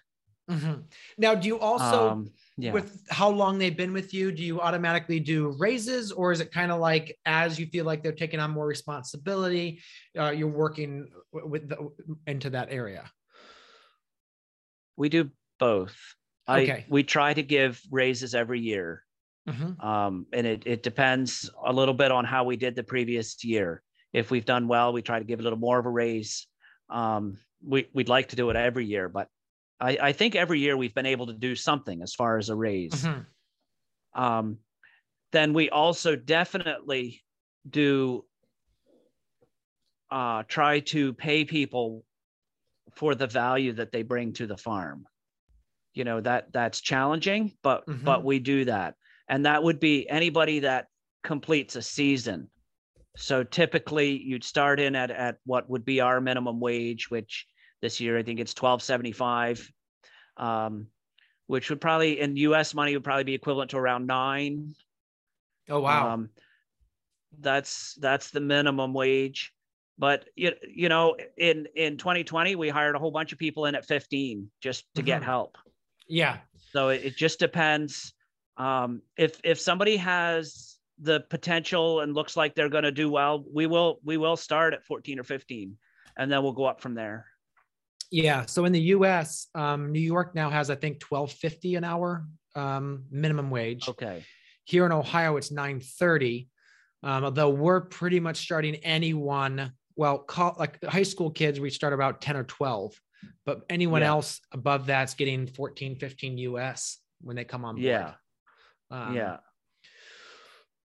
[0.50, 0.82] Mm-hmm.
[1.18, 2.72] Now, do you also, um, yeah.
[2.72, 6.52] with how long they've been with you, do you automatically do raises, or is it
[6.52, 9.82] kind of like as you feel like they're taking on more responsibility,
[10.18, 11.90] uh, you're working with the,
[12.26, 13.10] into that area?
[14.96, 15.30] We do
[15.60, 15.96] both.
[16.50, 16.72] Okay.
[16.72, 19.04] I we try to give raises every year.
[19.48, 19.80] Mm-hmm.
[19.86, 23.82] Um, and it, it depends a little bit on how we did the previous year.
[24.14, 26.48] If we've done well, we try to give a little more of a raise.
[26.90, 29.28] Um, we, we'd like to do it every year, but
[29.80, 32.56] I, I think every year we've been able to do something as far as a
[32.56, 32.94] raise.
[32.94, 34.22] Mm-hmm.
[34.22, 34.58] Um,
[35.32, 37.22] then we also definitely
[37.70, 38.26] do
[40.10, 42.04] uh, try to pay people
[42.96, 45.06] for the value that they bring to the farm.
[45.94, 48.06] You know that that's challenging, but mm-hmm.
[48.06, 48.96] but we do that,
[49.28, 50.88] and that would be anybody that
[51.24, 52.50] completes a season.
[53.18, 57.48] So typically, you'd start in at at what would be our minimum wage, which
[57.82, 59.72] this year I think it's twelve seventy five,
[60.38, 60.88] um,
[61.48, 62.74] which would probably in U.S.
[62.74, 64.74] money would probably be equivalent to around nine.
[65.70, 66.14] Oh wow!
[66.14, 66.30] Um,
[67.40, 69.54] that's that's the minimum wage
[69.98, 73.76] but you, you know in in 2020 we hired a whole bunch of people in
[73.76, 75.08] at 15 just to mm-hmm.
[75.08, 75.58] get help
[76.08, 76.38] yeah
[76.72, 78.14] so it, it just depends
[78.58, 83.46] um, if if somebody has the potential and looks like they're going to do well
[83.54, 85.78] we will we will start at 14 or 15
[86.18, 87.26] and then we'll go up from there
[88.12, 92.26] yeah so in the us um, new york now has i think 1250 an hour
[92.56, 94.24] um, minimum wage okay
[94.66, 96.48] here in ohio it's 930
[97.04, 101.92] um, although we're pretty much starting anyone well, call, like high school kids, we start
[101.92, 102.94] about 10 or 12,
[103.46, 104.10] but anyone yeah.
[104.10, 107.84] else above that's getting 14, 15 US when they come on board.
[107.84, 108.14] Yeah.
[108.92, 109.38] Um, yeah.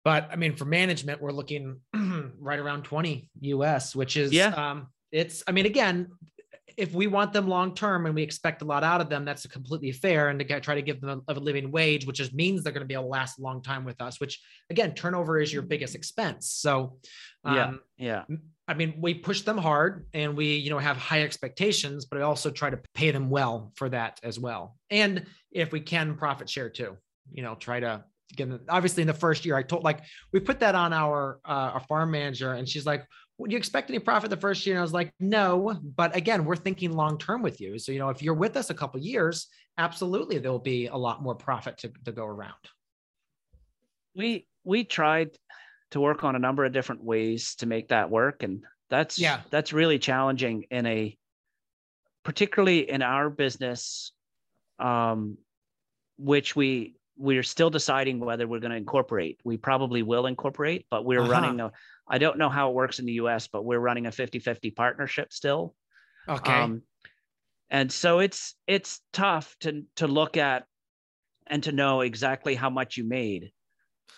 [0.03, 1.79] But I mean, for management, we're looking
[2.39, 4.49] right around 20 US, which is, yeah.
[4.49, 6.09] um, it's, I mean, again,
[6.77, 9.45] if we want them long term and we expect a lot out of them, that's
[9.45, 10.29] a completely fair.
[10.29, 12.81] And to try to give them a, a living wage, which just means they're going
[12.81, 14.19] to be able to last a long time with us.
[14.19, 16.49] Which again, turnover is your biggest expense.
[16.49, 16.97] So,
[17.43, 18.37] um, yeah, yeah.
[18.67, 22.23] I mean, we push them hard and we, you know, have high expectations, but I
[22.23, 24.75] also try to pay them well for that as well.
[24.89, 26.97] And if we can, profit share too.
[27.31, 28.03] You know, try to
[28.35, 28.61] get them.
[28.69, 30.01] Obviously, in the first year, I told like
[30.33, 33.05] we put that on our uh, our farm manager, and she's like,
[33.37, 36.45] "Would you expect any profit the first year?" And I was like, "No," but again,
[36.45, 37.79] we're thinking long term with you.
[37.79, 40.97] So you know, if you're with us a couple years, absolutely, there will be a
[40.97, 42.53] lot more profit to to go around.
[44.15, 45.37] We we tried
[45.91, 49.41] to work on a number of different ways to make that work and that's yeah
[49.49, 51.17] that's really challenging in a
[52.23, 54.11] particularly in our business
[54.79, 55.37] um,
[56.17, 61.05] which we we're still deciding whether we're going to incorporate we probably will incorporate but
[61.05, 61.31] we're uh-huh.
[61.31, 61.71] running a
[62.07, 65.31] i don't know how it works in the us but we're running a 50-50 partnership
[65.31, 65.73] still
[66.27, 66.81] okay um,
[67.69, 70.65] and so it's it's tough to to look at
[71.47, 73.51] and to know exactly how much you made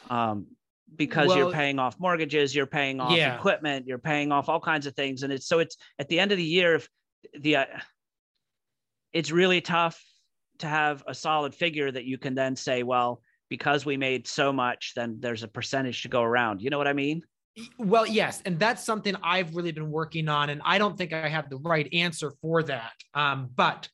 [0.09, 0.47] um,
[0.95, 3.35] because well, you're paying off mortgages, you're paying off yeah.
[3.35, 6.31] equipment, you're paying off all kinds of things, and it's so it's at the end
[6.31, 6.75] of the year.
[6.75, 6.89] If
[7.39, 7.65] the uh,
[9.13, 10.01] it's really tough
[10.59, 14.51] to have a solid figure that you can then say, well, because we made so
[14.51, 16.61] much, then there's a percentage to go around.
[16.61, 17.21] You know what I mean?
[17.79, 21.27] Well, yes, and that's something I've really been working on, and I don't think I
[21.27, 22.91] have the right answer for that.
[23.15, 23.89] Um, but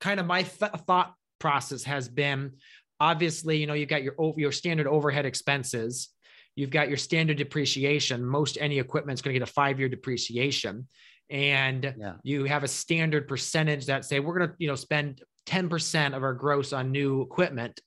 [0.00, 2.52] kind of my th- thought process has been
[2.98, 6.10] obviously, you know, you've got your your standard overhead expenses
[6.56, 8.24] You've got your standard depreciation.
[8.24, 10.88] Most any equipment is going to get a five year depreciation.
[11.30, 12.14] And yeah.
[12.22, 16.22] you have a standard percentage that say we're going to, you know, spend 10% of
[16.22, 17.80] our gross on new equipment.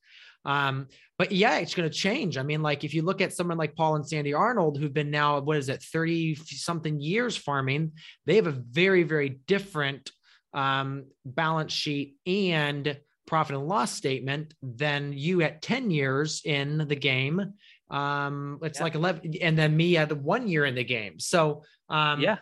[0.46, 0.88] Um,
[1.18, 2.38] but yeah, it's going to change.
[2.38, 5.12] I mean, like if you look at someone like Paul and Sandy Arnold, who've been
[5.12, 7.94] now, what is it, 30 something years farming,
[8.26, 10.12] they have a very, very different
[10.54, 16.96] um, balance sheet and profit and loss statement than you at 10 years in the
[16.96, 17.54] game
[17.94, 18.84] um, it's yeah.
[18.84, 21.20] like 11, and then me at the one year in the game.
[21.20, 22.38] So, um, yeah.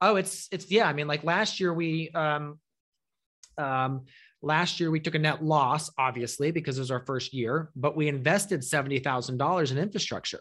[0.00, 0.88] Oh, it's, it's, yeah.
[0.88, 2.58] I mean, like last year we, um,
[3.56, 4.06] um,
[4.42, 7.96] last year we took a net loss, obviously, because it was our first year, but
[7.96, 10.40] we invested $70,000 in infrastructure.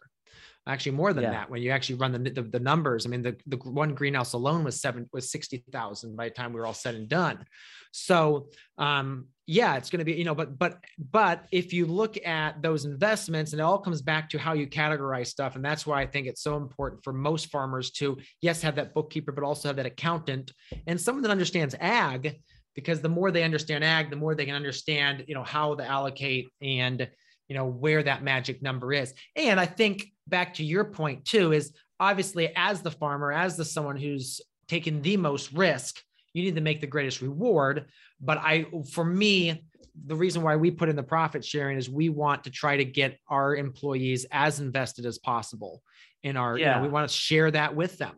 [0.67, 1.31] Actually more than yeah.
[1.31, 3.05] that when you actually run the, the, the numbers.
[3.05, 6.59] I mean the, the one greenhouse alone was seven was 60000 by the time we
[6.59, 7.45] were all said and done.
[7.91, 12.17] So um yeah it's going to be you know but but but if you look
[12.27, 15.87] at those investments and it all comes back to how you categorize stuff and that's
[15.87, 19.45] why i think it's so important for most farmers to yes have that bookkeeper but
[19.45, 20.51] also have that accountant.
[20.85, 22.41] And someone that understands ag
[22.77, 25.83] because the more they understand ag the more they can understand you know how to
[25.83, 27.09] allocate and
[27.49, 29.13] you know where that magic number is.
[29.35, 33.65] And i think back to your point too is obviously as the farmer as the
[33.65, 36.01] someone who's taken the most risk
[36.33, 37.87] you need to make the greatest reward.
[38.21, 39.63] But i for me
[40.05, 42.85] the reason why we put in the profit sharing is we want to try to
[42.85, 45.81] get our employees as invested as possible
[46.21, 46.75] in our yeah.
[46.75, 48.15] You know, we want to share that with them.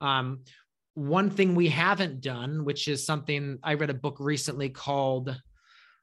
[0.00, 0.40] Um,
[0.94, 5.36] one thing we haven't done, which is something I read a book recently called,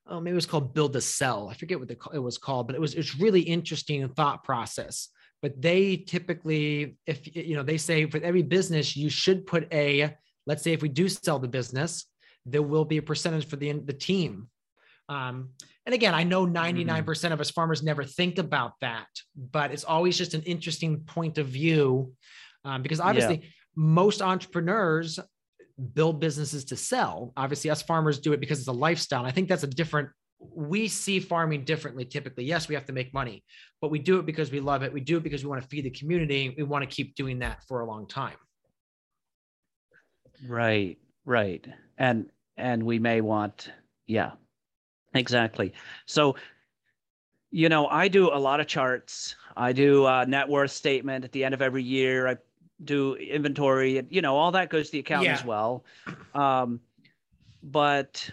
[0.07, 1.49] oh, maybe it was called Built to Sell.
[1.49, 5.09] I forget what the, it was called, but it was it's really interesting thought process.
[5.41, 10.15] But they typically, if you know, they say for every business, you should put a,
[10.45, 12.05] let's say if we do sell the business,
[12.45, 14.49] there will be a percentage for the the team.
[15.09, 15.49] Um,
[15.85, 17.33] and again, I know 99% mm-hmm.
[17.33, 21.47] of us farmers never think about that, but it's always just an interesting point of
[21.47, 22.13] view
[22.63, 23.47] um, because obviously yeah.
[23.76, 25.19] Most entrepreneurs
[25.93, 27.34] build businesses to sell.
[27.38, 29.26] Obviously, us farmers do it because it's a lifestyle.
[29.26, 30.09] I think that's a different.
[30.39, 32.45] We see farming differently typically.
[32.45, 33.43] Yes, we have to make money,
[33.80, 34.91] but we do it because we love it.
[34.91, 36.53] We do it because we want to feed the community.
[36.57, 38.38] We want to keep doing that for a long time.
[40.47, 41.65] Right, right.
[41.97, 43.69] And and we may want
[44.07, 44.32] yeah,
[45.13, 45.74] Exactly.
[46.05, 46.36] So,
[47.51, 49.36] you know, I do a lot of charts.
[49.57, 52.28] I do a net worth statement at the end of every year.
[52.28, 52.38] I
[52.84, 55.34] do inventory, and you know, all that goes to the account yeah.
[55.34, 55.84] as well.
[56.34, 56.79] Um,
[57.63, 58.29] but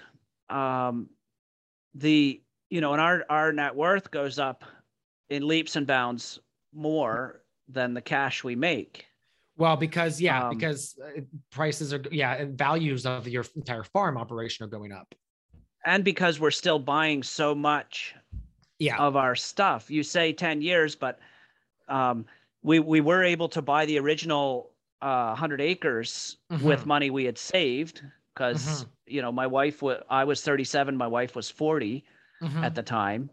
[0.48, 1.08] um,
[1.94, 2.40] the,
[2.70, 4.64] you know, and our, our net worth goes up
[5.28, 6.38] in leaps and bounds
[6.72, 9.06] more than the cash we make.
[9.56, 11.20] Well, because yeah, um, because uh,
[11.50, 15.14] prices are yeah, values of your entire farm operation are going up
[15.84, 18.14] and because we're still buying so much
[18.78, 18.98] yeah.
[18.98, 19.90] of our stuff.
[19.90, 21.18] You say 10 years, but
[21.88, 22.26] um,
[22.62, 26.66] we we were able to buy the original uh, 100 acres mm-hmm.
[26.66, 28.02] with money we had saved
[28.34, 28.90] because mm-hmm.
[29.06, 32.04] you know my wife was I was 37, my wife was 40
[32.42, 32.64] mm-hmm.
[32.64, 33.30] at the time.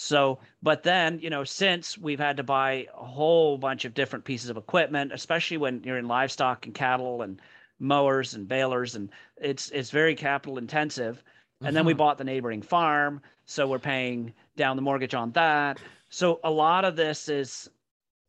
[0.00, 4.24] So, but then, you know, since we've had to buy a whole bunch of different
[4.24, 7.40] pieces of equipment, especially when you're in livestock and cattle and
[7.80, 11.24] mowers and balers, and it's it's very capital intensive
[11.60, 11.74] and mm-hmm.
[11.74, 11.98] then we mm-hmm.
[11.98, 16.84] bought the neighboring farm so we're paying down the mortgage on that so a lot
[16.84, 17.68] of this is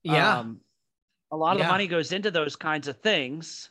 [0.03, 0.59] yeah um,
[1.31, 1.69] a lot of yeah.
[1.69, 3.69] money goes into those kinds of things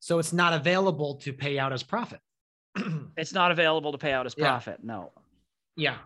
[0.00, 2.20] so it's not available to pay out as profit
[3.16, 4.92] it's not available to pay out as profit yeah.
[4.92, 5.12] no
[5.76, 5.96] yeah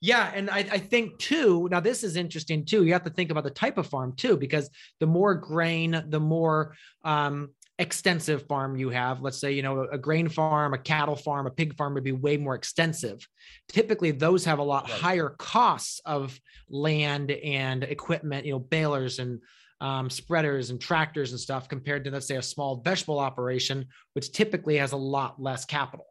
[0.00, 1.68] yeah, and I, I, think too.
[1.72, 2.84] Now this is interesting too.
[2.84, 6.20] You have to think about the type of farm too, because the more grain, the
[6.20, 11.14] more um, extensive farm you have let's say you know a grain farm a cattle
[11.14, 13.26] farm a pig farm would be way more extensive
[13.68, 14.98] typically those have a lot right.
[14.98, 19.40] higher costs of land and equipment you know balers and
[19.80, 24.32] um, spreaders and tractors and stuff compared to let's say a small vegetable operation which
[24.32, 26.06] typically has a lot less capital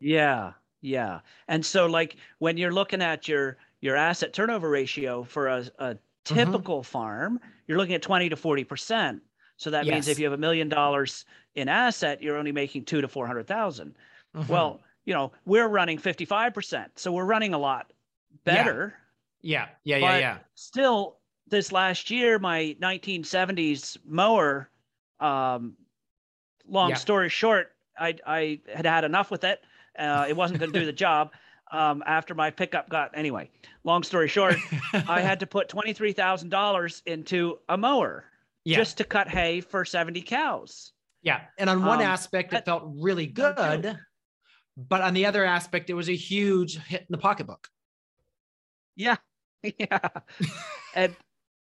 [0.00, 5.46] yeah yeah and so like when you're looking at your your asset turnover ratio for
[5.46, 6.34] a, a mm-hmm.
[6.34, 6.90] typical mm-hmm.
[6.90, 9.22] farm you're looking at 20 to 40 percent
[9.60, 9.92] so that yes.
[9.92, 13.26] means if you have a million dollars in asset, you're only making two to four
[13.26, 13.94] hundred thousand.
[14.34, 14.50] Mm-hmm.
[14.50, 17.92] Well, you know, we're running fifty five percent, so we're running a lot
[18.44, 18.94] better.
[19.42, 20.18] Yeah, yeah, yeah, yeah.
[20.18, 20.38] yeah.
[20.54, 24.70] Still, this last year, my 1970s mower.
[25.20, 25.76] Um,
[26.66, 26.96] long yeah.
[26.96, 29.60] story short, I I had had enough with it.
[29.98, 31.32] Uh, it wasn't going to do the job.
[31.70, 33.50] Um, after my pickup got anyway.
[33.84, 34.56] Long story short,
[35.06, 38.24] I had to put twenty three thousand dollars into a mower
[38.70, 38.78] yeah.
[38.78, 40.92] just to cut hay for 70 cows.
[41.22, 41.40] Yeah.
[41.58, 43.98] And on one um, aspect, it felt really good.
[44.76, 47.68] But on the other aspect, it was a huge hit in the pocketbook.
[48.96, 49.16] Yeah.
[49.78, 50.08] Yeah.
[50.94, 51.14] and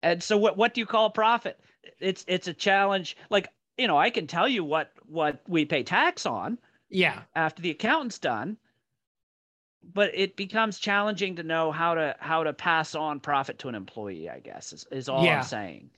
[0.01, 1.59] and so what what do you call a profit?
[1.99, 3.17] It's it's a challenge.
[3.31, 6.57] Like, you know, I can tell you what what we pay tax on.
[6.89, 7.23] Yeah.
[7.35, 8.59] After the accountant's done.
[9.83, 13.75] But it becomes challenging to know how to how to pass on profit to an
[13.75, 15.39] employee, I guess, is, is all yeah.
[15.39, 15.91] I'm saying.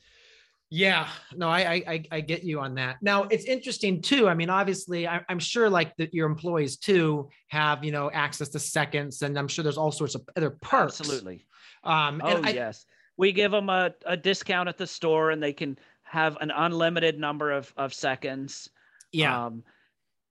[0.75, 1.07] Yeah,
[1.37, 2.97] no, I, I I get you on that.
[3.03, 4.27] Now it's interesting too.
[4.27, 8.49] I mean, obviously, I, am sure like that your employees too have you know access
[8.49, 10.99] to seconds, and I'm sure there's all sorts of other perks.
[10.99, 11.45] Absolutely.
[11.85, 12.87] Um, oh I, yes,
[13.19, 17.21] we give them a, a discount at the store, and they can have an unlimited
[17.21, 18.71] number of of seconds.
[19.13, 19.45] Yeah.
[19.45, 19.65] Um,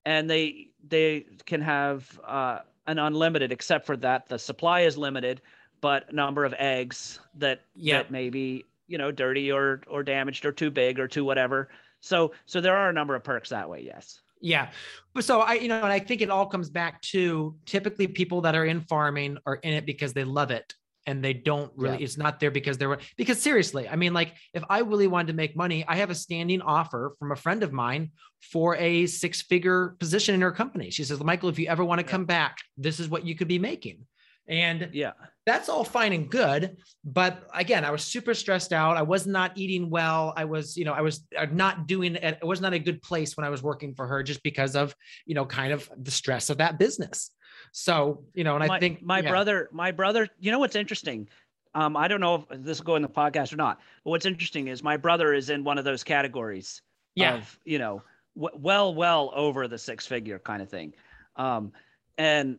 [0.04, 5.40] and they they can have uh, an unlimited, except for that the supply is limited,
[5.80, 8.06] but number of eggs that yep.
[8.06, 11.70] that maybe you know dirty or or damaged or too big or too whatever.
[12.00, 14.20] So so there are a number of perks that way yes.
[14.40, 14.70] Yeah.
[15.14, 18.42] But so i you know and i think it all comes back to typically people
[18.42, 20.74] that are in farming are in it because they love it
[21.06, 22.04] and they don't really yeah.
[22.04, 25.32] it's not there because they're because seriously i mean like if i really wanted to
[25.32, 29.42] make money i have a standing offer from a friend of mine for a six
[29.42, 30.90] figure position in her company.
[30.90, 33.48] She says michael if you ever want to come back this is what you could
[33.48, 34.06] be making
[34.48, 35.12] and yeah,
[35.46, 36.76] that's all fine and good.
[37.04, 38.96] But again, I was super stressed out.
[38.96, 40.32] I was not eating well.
[40.36, 42.38] I was, you know, I was uh, not doing it.
[42.40, 44.94] It was not a good place when I was working for her just because of,
[45.26, 47.30] you know, kind of the stress of that business.
[47.72, 49.30] So, you know, and my, I think my yeah.
[49.30, 51.28] brother, my brother, you know, what's interesting?
[51.74, 54.26] Um, I don't know if this will go in the podcast or not, but what's
[54.26, 56.82] interesting is my brother is in one of those categories
[57.14, 57.34] yeah.
[57.34, 58.02] of, you know,
[58.36, 60.92] w- well, well over the six figure kind of thing.
[61.36, 61.72] Um,
[62.18, 62.58] and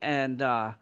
[0.00, 0.72] and uh,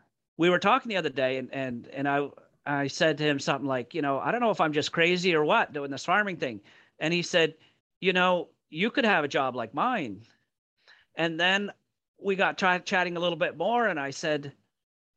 [0.43, 2.29] we were talking the other day, and and and I
[2.67, 5.37] I said to him something like, you know, I don't know if I'm just crazy
[5.37, 6.61] or what doing this farming thing,
[6.99, 7.55] and he said,
[8.01, 10.23] you know, you could have a job like mine.
[11.15, 11.71] And then
[12.19, 14.53] we got try- chatting a little bit more, and I said,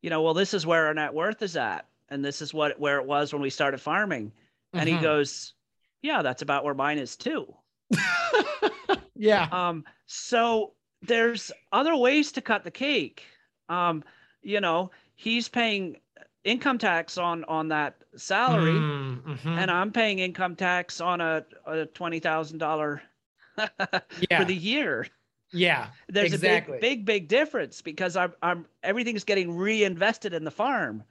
[0.04, 2.80] you know, well, this is where our net worth is at, and this is what
[2.80, 4.32] where it was when we started farming.
[4.74, 4.94] And Mhm.
[4.94, 5.56] he goes,
[6.04, 7.52] yeah, that's about where mine is too.
[9.16, 9.48] yeah.
[9.52, 13.24] Um, so there's other ways to cut the cake.
[13.70, 14.04] Um,
[14.44, 15.98] you know, he's paying
[16.44, 19.58] income tax on on that salary, Mm, mhm.
[19.58, 23.02] and I'm paying income tax on a, a twenty thousand dollar
[23.58, 24.40] yeah.
[24.40, 25.08] for the year.
[25.52, 25.88] yeah.
[26.10, 26.78] There's Exactly.
[26.78, 31.04] a big, big, big difference because I'm I'm everything's getting reinvested in the farm.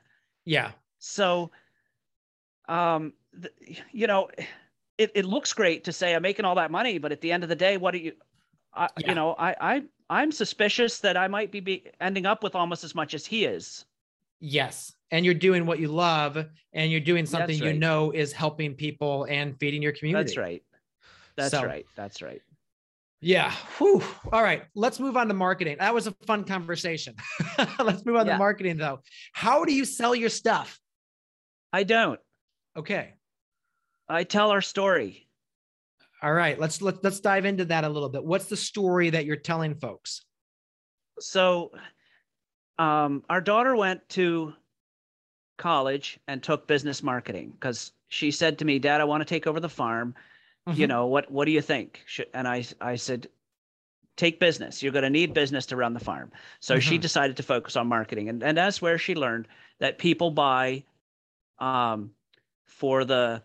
[0.44, 0.72] Yeah.
[0.98, 1.50] So,
[2.68, 4.28] um, th- you know,
[4.98, 7.42] it, it looks great to say I'm making all that money, but at the end
[7.42, 8.12] of the day, what do you,
[8.74, 9.08] I, Yeah.
[9.10, 12.84] you know, I, I, I'm suspicious that I might be, be ending up with almost
[12.84, 13.84] as much as he is.
[14.46, 14.92] Yes.
[15.10, 16.36] And you're doing what you love
[16.74, 20.22] and you're doing something That's you know is helping people and feeding your community.
[20.24, 20.62] That's right.
[21.36, 21.86] That's So- right.
[21.96, 22.42] That's right.
[23.22, 23.52] Yeah.
[23.78, 24.02] Whew.
[24.32, 24.64] All right.
[24.74, 25.76] Let's move on to marketing.
[25.78, 27.14] That was a fun conversation.
[27.78, 28.34] Let's move on Yeah.
[28.34, 29.00] to marketing though.
[29.32, 30.78] How do you sell your stuff?
[31.72, 32.20] I don't.
[32.76, 33.14] Okay.
[34.10, 35.26] I tell our story.
[36.22, 36.60] All right.
[36.60, 38.22] Let's let's let's dive into that a little bit.
[38.22, 40.22] What's the story that you're telling folks?
[41.18, 41.70] So,
[42.78, 44.54] um, our daughter went to
[45.56, 49.46] college and took business marketing because she said to me, "Dad, I want to take
[49.46, 50.14] over the farm.
[50.74, 50.88] you Mhm.
[50.88, 52.04] know what what do you think
[52.34, 53.28] and i i said
[54.16, 57.02] take business you're going to need business to run the farm so she Mhm.
[57.02, 59.46] decided to focus on marketing and, and that's where she learned
[59.78, 60.82] that people buy
[61.58, 62.14] um
[62.66, 63.42] for the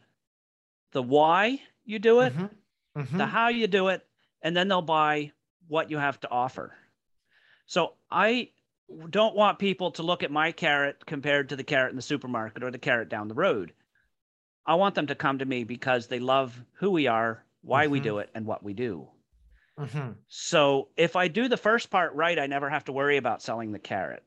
[0.92, 2.50] the why you do it Mhm.
[2.96, 3.18] Mhm.
[3.18, 4.06] the how you do it
[4.42, 5.32] and then they'll buy
[5.68, 6.74] what you have to offer
[7.66, 8.50] so i
[9.10, 12.64] don't want people to look at my carrot compared to the carrot in the supermarket
[12.64, 13.74] or the carrot down the road
[14.66, 18.00] i want them to come to me because they love who we are why we
[18.00, 18.04] Mhm.
[18.04, 19.08] do it and what we do
[19.78, 20.16] Mhm.
[20.28, 23.72] so if i do the first part right i never have to worry about selling
[23.72, 24.24] the carrot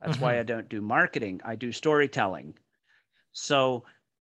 [0.00, 0.40] that's why Mhm.
[0.40, 2.54] i don't do marketing i do storytelling
[3.32, 3.84] so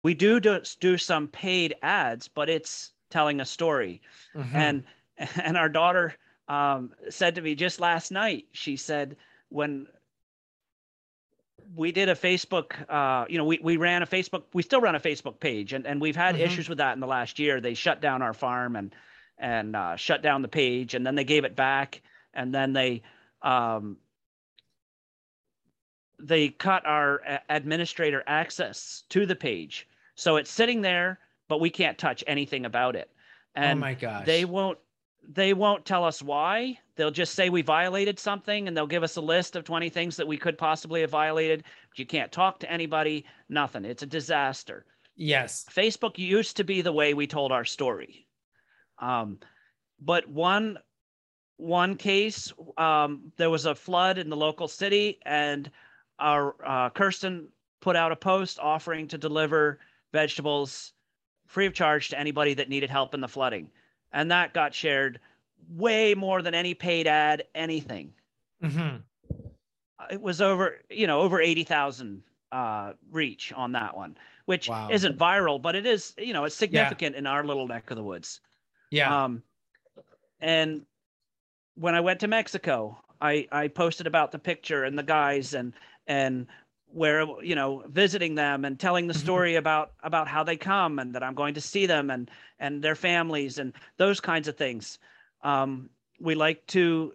[0.03, 4.01] we do do, do some paid ads but it's telling a story
[4.35, 4.55] Mhm.
[4.55, 4.83] and
[5.43, 6.15] and our daughter
[6.47, 9.15] um, said to me just last night she said
[9.49, 9.87] when
[11.75, 14.95] we did a facebook uh, you know we, we ran a facebook we still run
[14.95, 16.39] a facebook page and, and we've had Mhm.
[16.39, 18.95] issues with that in the last year they shut down our farm and
[19.37, 22.01] and uh, shut down the page and then they gave it back
[22.33, 23.01] and then they
[23.41, 23.97] um,
[26.19, 31.97] they cut our administrator access to the page so it's sitting there but we can't
[31.97, 33.09] touch anything about it
[33.55, 34.25] oh my gosh.
[34.25, 34.77] they won't
[35.27, 36.79] they won't tell us why.
[36.95, 40.17] They'll just say we violated something and they'll give us a list of 20 things
[40.17, 41.63] that we could possibly have violated
[41.99, 43.85] you can't talk to anybody nothing.
[43.85, 44.85] It's a disaster.
[45.15, 45.65] Yes.
[45.69, 48.25] facebook used to be the way we told our story.
[48.99, 49.39] Um,
[49.99, 50.77] but one
[51.57, 55.69] one case um, there was a flood in the local city and
[56.19, 57.49] our uh, kirsten
[57.81, 59.79] put out a post offering to deliver
[60.13, 60.93] vegetables
[61.47, 63.69] free of charge to anybody that needed help in the flooding
[64.11, 65.19] and that got shared
[65.69, 68.13] way more than any paid ad anything
[68.63, 69.03] Mhm.
[70.11, 74.89] it was over you know over 80,000 uh reach on that one which Wow.
[74.89, 78.03] isn't viral but it is you know it's significant in our little neck of the
[78.03, 78.41] woods
[78.89, 79.23] Yeah.
[79.25, 79.43] um
[80.39, 80.85] and
[81.75, 85.73] when i went to mexico i i posted about the picture and the guys and
[86.07, 86.47] and
[86.91, 89.17] where you know visiting them and telling the Mhm.
[89.17, 92.29] story about about how they come and that i'm going to see them and
[92.59, 94.99] and their families and those kinds of things
[95.43, 95.89] um
[96.19, 97.13] we like to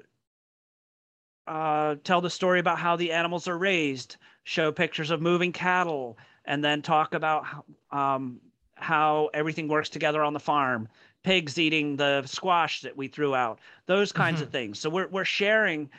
[1.46, 6.16] uh, tell the story about how the animals are raised, show pictures of moving cattle,
[6.44, 7.44] and then talk about
[7.90, 8.40] um,
[8.76, 10.88] how everything works together on the farm.
[11.22, 14.78] Pigs eating the squash that we threw out, those kinds of things.
[14.78, 15.90] So we're we're sharing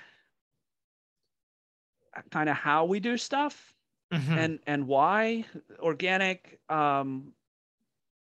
[2.31, 3.73] kind of how we do stuff
[4.13, 4.37] Mhm.
[4.37, 5.45] and and why
[5.79, 7.33] organic, um,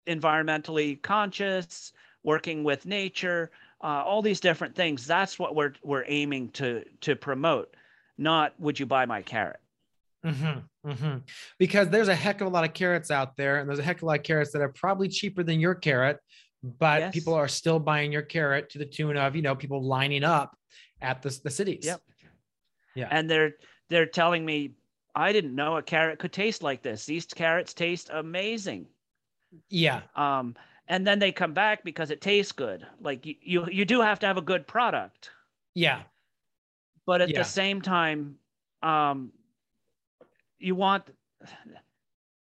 [0.08, 1.92] environmentally conscious,
[2.22, 3.50] working with nature,
[3.82, 5.06] uh, all these different things.
[5.06, 7.74] That's what we're we're aiming to to promote.
[8.16, 9.60] Not would you buy my carrot?
[10.26, 11.18] Mm-hmm, mm-hmm.
[11.58, 13.98] Because there's a heck of a lot of carrots out there, and there's a heck
[13.98, 16.18] of a lot of carrots that are probably cheaper than your carrot,
[16.62, 17.14] but Yes.
[17.14, 20.56] people are still buying your carrot to the tune of you know people lining up
[21.00, 21.84] at the, the cities.
[21.86, 22.00] Yep.
[22.96, 23.08] Yeah.
[23.12, 23.52] And they're
[23.88, 24.74] they're telling me
[25.14, 27.06] I didn't know a carrot could taste like this.
[27.06, 28.86] These carrots taste amazing.
[29.68, 30.02] Yeah.
[30.14, 30.54] Um,
[30.86, 32.86] and then they come back because it tastes good.
[33.00, 35.30] Like you, you, you do have to have a good product.
[35.74, 36.02] Yeah.
[37.06, 37.38] But at Yeah.
[37.38, 38.38] the same time,
[38.82, 39.32] um,
[40.58, 41.04] you want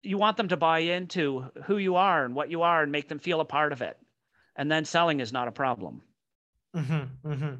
[0.03, 3.07] you want them to buy into who you are and what you are and make
[3.07, 3.97] them feel a part of it.
[4.55, 6.01] And then selling is not a problem.
[6.73, 7.55] Hmm hmm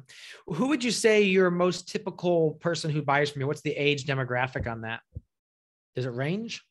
[0.46, 3.46] Who would you say your most typical person who buys from you?
[3.46, 5.00] What's the age demographic on that?
[5.94, 6.62] Does it range?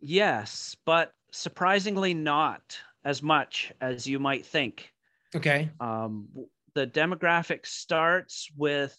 [0.00, 4.90] Yes, but surprisingly not as much as you might think.
[5.36, 5.70] Okay.
[5.80, 6.28] Um,
[6.74, 8.98] the demographic starts with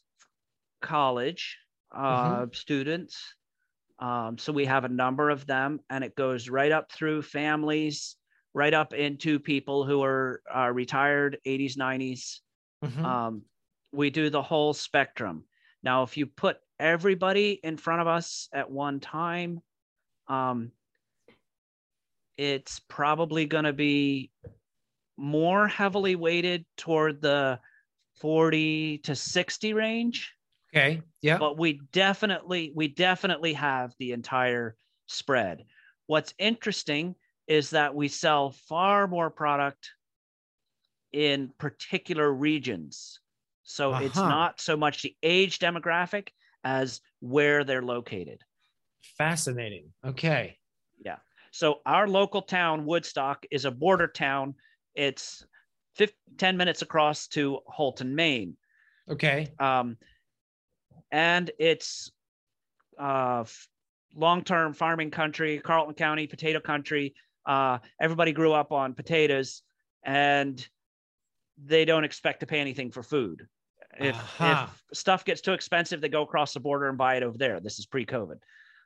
[0.81, 1.57] college
[1.91, 3.35] uh, students.
[3.99, 8.15] Um, so we have a number of them, and it goes right up through families,
[8.53, 12.41] right up into people who are uh, retired, 80s, 90s.
[12.83, 13.03] Mhm.
[13.05, 13.45] Um,
[13.91, 15.45] we do the whole spectrum.
[15.83, 19.61] Now, if you put everybody in front of us at one time,
[20.27, 20.73] um,
[22.37, 24.31] it's probably going to be
[25.17, 27.59] more heavily weighted toward the
[28.15, 30.33] 40 to 60 range
[30.73, 31.01] okay.
[31.21, 31.37] Yeah.
[31.37, 34.77] but we definitely we definitely have the entire
[35.07, 35.65] spread
[36.07, 37.15] what's interesting
[37.47, 39.91] is that we sell far more product
[41.13, 43.19] in particular regions
[43.63, 44.29] so it's Uh-huh.
[44.29, 46.29] not so much the age demographic
[46.63, 48.41] as where they're located
[49.17, 49.91] Fascinating.
[50.05, 50.57] Okay.
[51.03, 51.17] Yeah.
[51.51, 54.55] So our local town woodstock is a border town
[54.95, 55.45] it's
[55.95, 58.57] 15, 10 minutes across to Houlton maine
[59.09, 59.47] Okay.
[59.59, 59.97] um,
[61.11, 62.11] and it's
[62.99, 63.43] uh,
[64.15, 67.13] long-term farming country, Carleton County, potato country.
[67.45, 69.63] Uh, everybody grew up on potatoes,
[70.03, 70.67] and
[71.63, 73.47] they don't expect to pay anything for food.
[73.99, 74.71] If, Aha.
[74.91, 77.59] if stuff gets too expensive, they go across the border and buy it over there.
[77.59, 78.37] This is pre-COVID.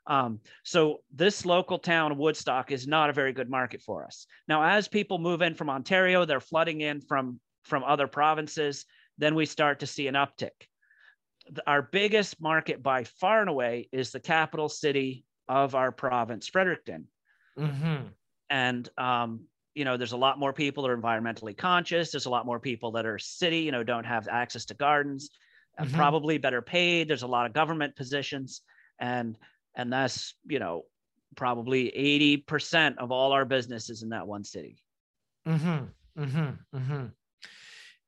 [0.07, 4.27] Um, so this local town Woodstock is not a very good market for us.
[4.47, 8.85] Now, as people move in from Ontario, they're flooding in from from other provinces.
[9.17, 10.51] Then we start to see an uptick
[11.67, 17.07] our biggest market by far and away is the capital city of our province, Fredericton.
[17.57, 18.07] hmm
[18.49, 22.09] And, um, you know, there's a lot more people that are environmentally conscious.
[22.09, 25.29] There's a lot more people that are city, you know, don't have access to gardens,
[25.77, 25.93] uh, Mhm.
[25.93, 27.09] probably better paid.
[27.09, 28.61] There's a lot of government positions.
[28.99, 29.37] And,
[29.75, 30.85] and that's, you know,
[31.35, 34.77] probably 80% of all our businesses in that one city.
[35.45, 35.77] hmm
[36.17, 37.05] hmm hmm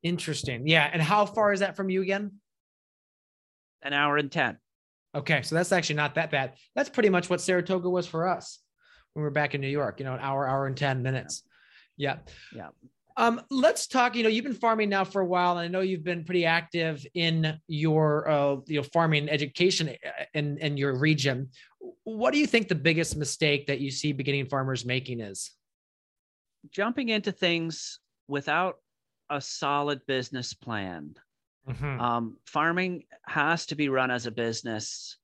[0.03, 0.67] Interesting.
[0.67, 0.89] Yeah.
[0.91, 2.39] And how far is that from you again?
[3.81, 4.57] An hour and 10.
[5.15, 5.41] Okay.
[5.41, 6.53] So that's actually not that bad.
[6.75, 8.59] That's pretty much what Saratoga was for us
[9.13, 11.43] when we were back in New York, you know, an hour, hour and 10 minutes.
[11.97, 12.17] Yeah.
[12.53, 12.69] Yeah.
[13.17, 15.79] Um, let's talk, you know, you've been farming now for a while, and I know
[15.79, 20.95] you've been pretty active in your, uh, you know, farming education uh, in, in your
[20.99, 21.49] region.
[22.03, 25.51] What do you think the biggest mistake that you see beginning farmers making is?
[26.69, 28.75] Jumping into things without
[29.31, 31.15] a solid business plan.
[31.67, 31.99] Mhm.
[31.99, 35.17] um, farming has to be run as a business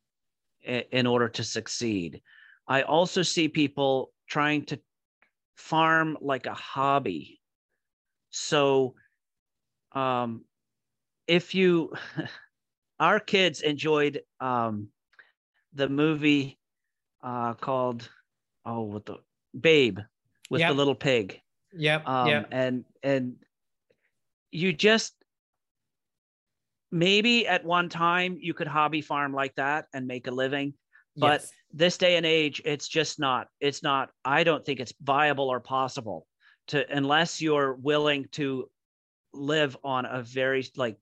[0.62, 2.22] in order to succeed.
[2.68, 4.80] I also see people trying to
[5.56, 7.42] farm like a hobby.
[8.32, 8.96] So,
[9.94, 10.46] um,
[11.28, 11.94] if you,
[13.00, 14.92] our kids enjoyed um,
[15.74, 16.60] the movie
[17.24, 18.12] uh, called,
[18.66, 19.18] oh, with the
[19.60, 20.00] Babe
[20.50, 20.68] with Yep.
[20.68, 21.42] the little pig
[21.74, 22.08] Yep.
[22.08, 22.50] um, yep.
[22.52, 23.46] and and
[24.52, 25.16] you just
[26.92, 30.74] maybe at one time you could hobby farm like that and make a living
[31.16, 31.52] but Yes.
[31.72, 35.60] this day and age it's just not it's not i don't think it's viable or
[35.60, 36.28] possible
[36.68, 38.70] to unless you're willing to
[39.34, 40.98] live on a very like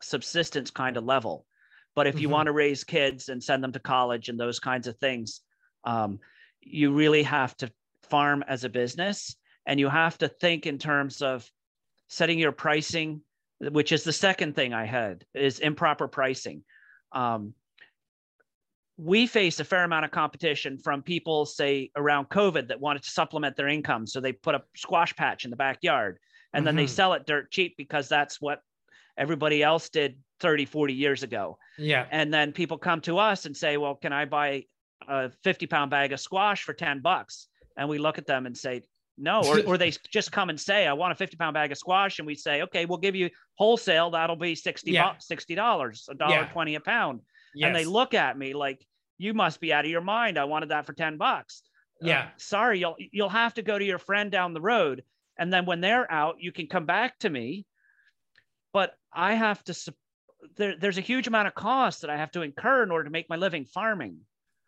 [0.00, 1.46] subsistence kind of level
[1.94, 2.32] but if you Mhm.
[2.32, 5.40] want to raise kids and send them to college and those kinds of things
[5.84, 6.18] um,
[6.60, 7.70] you really have to
[8.02, 9.36] farm as a business
[9.66, 11.48] and you have to think in terms of
[12.08, 13.22] setting your pricing
[13.60, 16.62] which is the second thing i had is improper pricing
[17.12, 17.54] um,
[18.96, 23.10] we faced a fair amount of competition from people say around covid that wanted to
[23.10, 26.18] supplement their income so they put a squash patch in the backyard
[26.52, 26.88] and then they Mhm.
[26.90, 28.60] sell it dirt cheap because that's what
[29.18, 32.06] everybody else did 30 40 years ago Yeah.
[32.10, 34.64] and then people come to us and say well can i buy
[35.08, 38.56] a 50 pound bag of squash for 10 bucks and we look at them and
[38.56, 38.82] say
[39.18, 41.78] no or, or they just come and say i want a 50 pound bag of
[41.78, 45.14] squash and we say okay we'll give you wholesale that'll be 60 Yeah.
[45.18, 46.52] 60 dollars a dollar Yeah.
[46.52, 47.20] 20 a pound
[47.54, 47.66] Yes.
[47.66, 48.84] and they look at me like
[49.18, 51.62] you must be out of your mind i wanted that for 10 bucks
[52.02, 52.28] Uh, Yeah.
[52.36, 55.04] sorry you'll you'll have to go to your friend down the road
[55.38, 57.66] and then when they're out you can come back to me
[58.72, 59.94] but i have to
[60.56, 63.10] there, there's a huge amount of cost that i have to incur in order to
[63.10, 64.18] make my living farming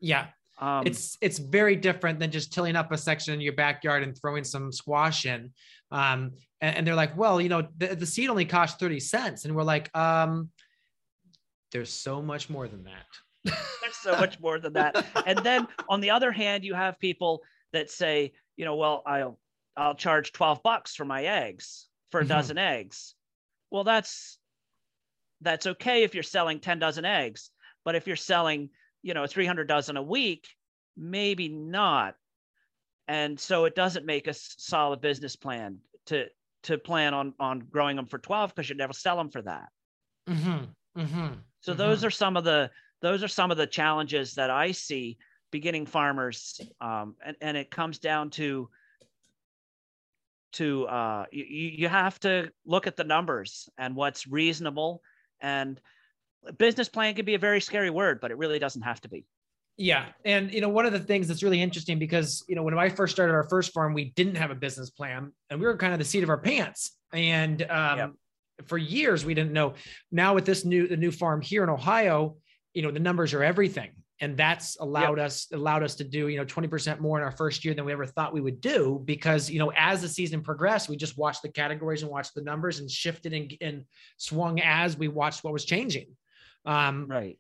[0.01, 0.27] Yeah.
[0.59, 4.17] Um, it's it's very different than just tilling up a section in your backyard and
[4.19, 5.53] throwing some squash in.
[5.91, 6.33] Um,
[6.63, 9.45] and, and, they're like, well, you know, the, the seed only costs 30 cents.
[9.45, 10.49] And we're like, um,
[11.73, 13.07] there's so much more than that.
[13.45, 15.05] there's so much more than that.
[15.27, 19.39] And then on the other hand, you have people that say, you know, well, I'll
[19.77, 22.29] I'll charge 12 bucks for my eggs for a mm-hmm.
[22.31, 23.15] dozen eggs.
[23.71, 24.39] Well, that's
[25.43, 27.51] that's okay if you're selling 10 dozen eggs,
[27.85, 28.71] but if you're selling,
[29.03, 30.49] you know, 300 dozen a week,
[30.97, 32.15] maybe not.
[33.09, 36.27] And so it doesn't make a solid business plan to
[36.65, 39.69] to plan on on growing them for 12 because you'd never sell them for that.
[40.29, 41.01] Mm-hmm.
[41.01, 41.35] Mm-hmm.
[41.67, 41.79] So mm-hmm.
[41.81, 42.71] those are some of the
[43.03, 45.19] those are some of the challenges that I see
[45.51, 48.69] beginning farmers, um, and and it comes down to
[50.53, 55.03] to uh, you, you have to look at the numbers and what's reasonable
[55.41, 55.81] and
[56.57, 59.27] business plan can be a very scary word but it really doesn't have to be
[59.77, 62.79] yeah and you know one of the things that's really interesting because you know when
[62.79, 65.77] i first started our first farm we didn't have a business plan and we were
[65.77, 68.13] kind of the seat of our pants and um, yep.
[68.65, 69.75] For years we didn't know.
[70.11, 72.37] Now with this new the new farm here in ohio
[72.77, 73.91] you know the numbers are everything.
[74.21, 75.27] And that's allowed yep.
[75.27, 77.93] us allowed us to do you know 20% more in our first year than we
[77.93, 81.43] ever thought we would do because you know as the season progressed we just watched
[81.43, 83.85] the categories and watched the numbers and shifted and, and
[84.19, 86.09] swung as we watched what was changing.
[86.67, 87.39] Um, right.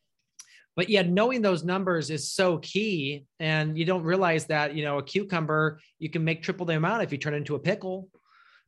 [0.74, 3.26] but yeah knowing those numbers is so key.
[3.38, 7.02] And you don't realize that you know a cucumber you can make triple the amount
[7.02, 8.09] if you turn it into a pickle.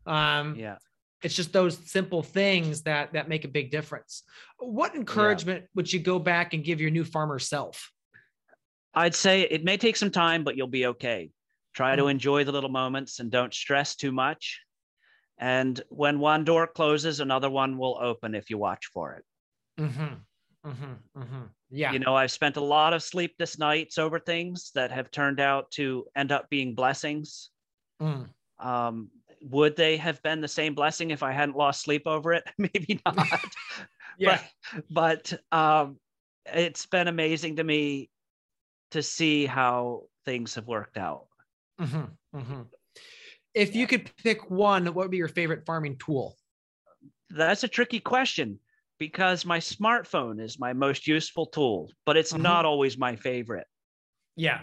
[0.05, 0.77] Um, yeah
[1.23, 4.23] it's just those simple things that that make a big difference
[4.59, 5.69] what encouragement yeah.
[5.75, 7.91] would you go back and give your new farmer self
[8.99, 11.31] I'd say it may take some time, but you'll be okay.
[11.75, 12.11] Try to mm-hmm.
[12.11, 14.61] enjoy the little moments and don't stress too much.
[15.39, 19.25] And when one door closes, another one will open if you watch for it.
[19.81, 20.69] Mm-hmm.
[20.69, 21.21] Mm-hmm.
[21.23, 21.43] Mm-hmm.
[21.71, 21.93] Yeah.
[21.93, 25.71] You know, I've spent a lot of sleepless nights over things that have turned out
[25.73, 27.51] to end up being blessings.
[28.03, 28.29] Mm.
[28.59, 32.45] Um, would they have been the same blessing if I hadn't lost sleep over it?
[32.59, 33.17] Maybe not.
[34.19, 34.41] yeah.
[34.91, 35.99] But, but um,
[36.47, 38.11] it's been amazing to me
[38.91, 41.27] to see how things have worked out.
[41.81, 42.63] Mm-hmm, mm-hmm.
[43.55, 46.37] If you could pick one, what would be your favorite farming tool?
[47.31, 48.59] That's a tricky question
[48.99, 52.43] because my smartphone is my most useful tool, but it's mm-hmm.
[52.43, 53.67] not always my favorite.
[54.37, 54.61] Yeah.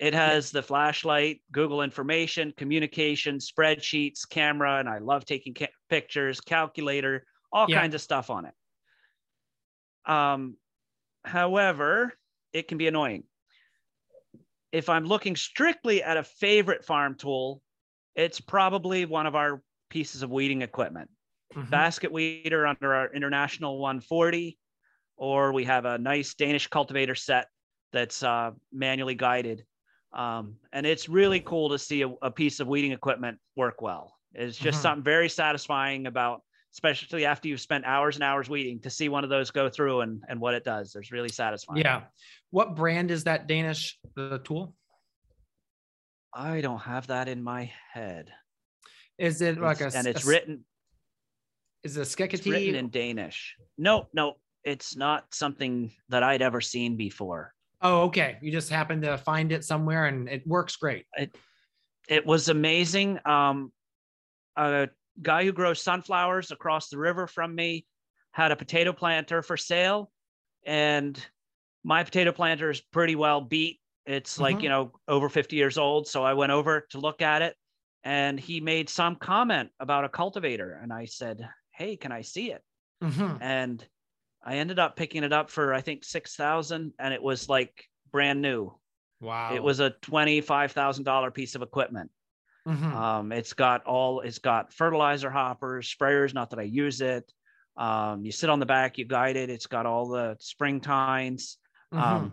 [0.00, 6.40] It has the flashlight, Google information, communication, spreadsheets, camera, and I love taking ca- pictures,
[6.40, 7.78] calculator, all yeah.
[7.78, 10.10] kinds of stuff on it.
[10.10, 10.56] Um,
[11.22, 12.14] however,
[12.54, 13.24] it can be annoying.
[14.72, 17.60] If I'm looking strictly at a favorite farm tool,
[18.16, 21.10] it's probably one of our pieces of weeding equipment.
[21.54, 21.68] Mm-hmm.
[21.68, 24.56] Basket weeder under our International 140,
[25.18, 27.48] or we have a nice Danish cultivator set
[27.92, 29.66] that's uh, manually guided.
[30.12, 34.16] Um, and it's really cool to see a, a, piece of weeding equipment work well.
[34.34, 34.82] It's just mm-hmm.
[34.82, 36.42] something very satisfying about
[36.72, 40.02] especially after you've spent hours and hours weeding to see one of those go through
[40.02, 40.92] and, and what it does.
[40.92, 41.80] There's really satisfying.
[41.80, 42.02] Yeah.
[42.50, 44.74] What brand is that Danish the tool?
[46.32, 48.30] I don't have that in my head.
[49.18, 50.64] Is it like it's, a and it's a, written?
[51.82, 52.52] Is it a Skeketi?
[52.52, 53.56] written in Danish.
[53.76, 54.34] No, no,
[54.64, 57.52] it's not something that I'd ever seen before.
[57.82, 58.38] Oh, okay.
[58.42, 61.06] You just happened to find it somewhere, and it works great.
[61.16, 61.36] It
[62.08, 63.18] it was amazing.
[63.24, 63.72] Um,
[64.56, 64.88] a
[65.22, 67.86] guy who grows sunflowers across the river from me
[68.32, 70.10] had a potato planter for sale
[70.66, 71.24] and
[71.84, 74.42] my potato planter is pretty well beat it's mm-hmm.
[74.42, 77.56] like you know over 50 years old so i went over to look at it
[78.04, 82.52] and he made some comment about a cultivator and i said hey can i see
[82.52, 82.62] it
[83.02, 83.42] mm-hmm.
[83.42, 83.86] and
[84.44, 88.40] i ended up picking it up for i think 6000 and it was like brand
[88.40, 88.72] new
[89.20, 92.10] wow it was a $25000 piece of equipment
[92.68, 92.96] Mm-hmm.
[92.96, 96.34] Um, it's got all it's got fertilizer hoppers, sprayers.
[96.34, 97.30] Not that I use it.
[97.76, 99.48] Um, you sit on the back, you guide it.
[99.48, 101.56] It's got all the spring tines.
[101.92, 102.02] Mm-hmm.
[102.02, 102.32] Um,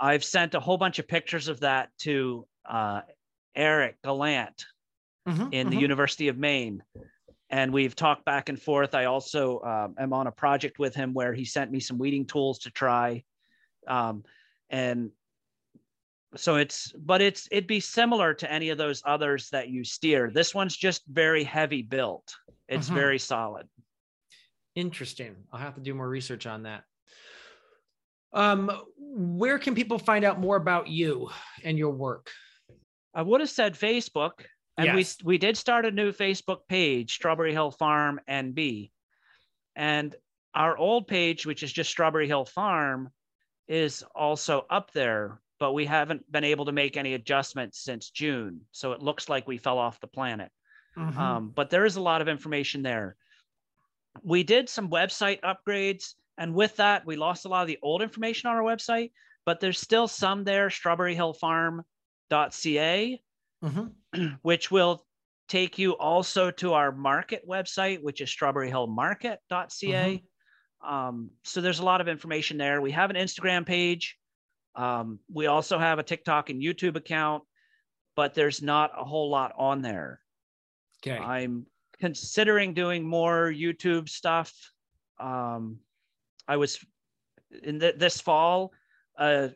[0.00, 3.00] I've sent a whole bunch of pictures of that to uh,
[3.56, 4.64] Eric Gallandt
[5.28, 5.48] mm-hmm.
[5.52, 5.80] in the mm-hmm.
[5.80, 6.82] University of Maine,
[7.50, 8.94] and we've talked back and forth.
[8.94, 12.24] I also um, am on a project with him where he sent me some weeding
[12.24, 13.24] tools to try,
[13.88, 14.24] um,
[14.70, 15.10] and
[16.36, 20.30] so it's but it's it'd be similar to any of those others that you steer.
[20.30, 22.34] This one's just very heavy built.
[22.68, 22.94] It's mm-hmm.
[22.94, 23.68] very solid.
[24.76, 25.34] Interesting.
[25.52, 26.84] I'll have to do more research on that.
[28.32, 31.30] Um where can people find out more about you
[31.64, 32.30] and your work?
[33.12, 34.44] I would have said facebook
[34.80, 35.18] and yes.
[35.22, 38.90] we we did start a new facebook page strawberry hill farm nb
[39.76, 40.16] and
[40.54, 43.10] our old page which is just strawberry hill farm
[43.68, 48.62] is also up there but we haven't been able to make any adjustments since June.
[48.72, 50.50] So it looks like we fell off the planet.
[50.98, 51.18] Mm-hmm.
[51.18, 53.14] Um, but there is a lot of information there.
[54.24, 58.02] We did some website upgrades, and with that, we lost a lot of the old
[58.02, 59.12] information on our website,
[59.44, 63.22] but there's still some there, strawberryhillfarm.ca,
[63.62, 64.26] mm-hmm.
[64.42, 65.04] which will
[65.48, 69.38] take you also to our market website, which is strawberryhillmarket.ca.
[69.50, 70.94] Mm-hmm.
[70.94, 72.80] Um, so there's a lot of information there.
[72.80, 74.16] We have an Instagram page.
[74.76, 77.42] Um, we also have a TikTok and YouTube account,
[78.16, 80.20] but there's not a whole lot on there.
[81.04, 81.18] Okay.
[81.18, 81.66] I'm
[81.98, 84.52] considering doing more YouTube stuff.
[85.18, 85.80] Um,
[86.48, 86.78] I was
[87.62, 88.72] in the, this fall,
[89.18, 89.48] uh,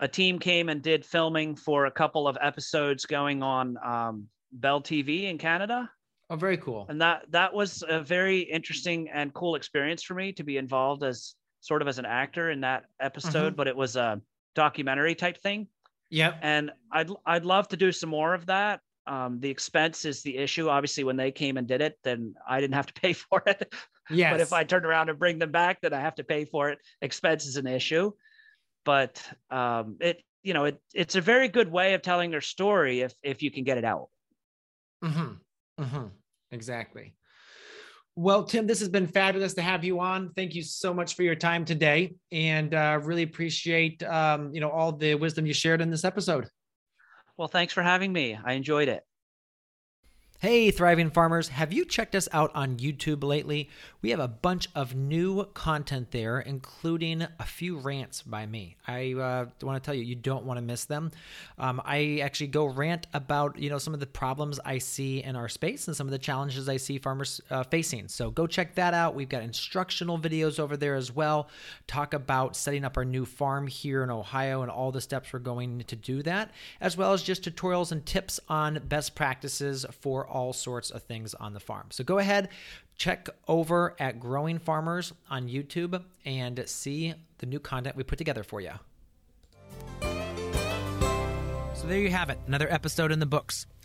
[0.00, 4.80] a team came and did filming for a couple of episodes going on um, Bell
[4.80, 5.90] TV in Canada.
[6.30, 6.86] Oh, very cool.
[6.88, 11.02] And that that was a very interesting and cool experience for me to be involved
[11.02, 13.56] as sort of as an actor in that episode, mm-hmm.
[13.56, 14.20] but it was a
[14.54, 15.66] documentary type thing.
[16.10, 16.34] Yeah.
[16.42, 18.80] And I'd I'd love to do some more of that.
[19.06, 20.68] Um, the expense is the issue.
[20.68, 23.72] Obviously, when they came and did it, then I didn't have to pay for it.
[24.10, 24.32] Yes.
[24.32, 26.70] but if I turn around and bring them back, then I have to pay for
[26.70, 26.78] it.
[27.02, 28.12] Expense is an issue.
[28.88, 33.02] But um, it you know it it's a very good way of telling their story
[33.02, 34.08] if if you can get it out.
[35.04, 35.82] Mm-hmm.
[35.84, 36.06] Mm-hmm.
[36.52, 37.12] Exactly.
[38.16, 40.32] Well, Tim, this has been fabulous to have you on.
[40.34, 44.70] Thank you so much for your time today, and uh, really appreciate um, you know
[44.70, 46.48] all the wisdom you shared in this episode.
[47.36, 48.38] Well, thanks for having me.
[48.42, 49.04] I enjoyed it.
[50.40, 53.68] Hey, thriving farmers, have you checked us out on YouTube lately?
[54.02, 58.76] We have a bunch of new content there, including a few rants by me.
[58.86, 61.10] I uh, want to tell you, you don't want to miss them.
[61.58, 65.34] Um, I actually go rant about you know some of the problems I see in
[65.34, 68.06] our space and some of the challenges I see farmers uh, facing.
[68.06, 69.16] So go check that out.
[69.16, 71.48] We've got instructional videos over there as well.
[71.88, 75.40] Talk about setting up our new farm here in Ohio and all the steps we're
[75.40, 80.27] going to do that, as well as just tutorials and tips on best practices for
[80.28, 81.86] all sorts of things on the farm.
[81.90, 82.48] So go ahead,
[82.96, 88.42] check over at Growing Farmers on YouTube and see the new content we put together
[88.42, 88.72] for you.
[91.74, 93.66] So there you have it, another episode in the books.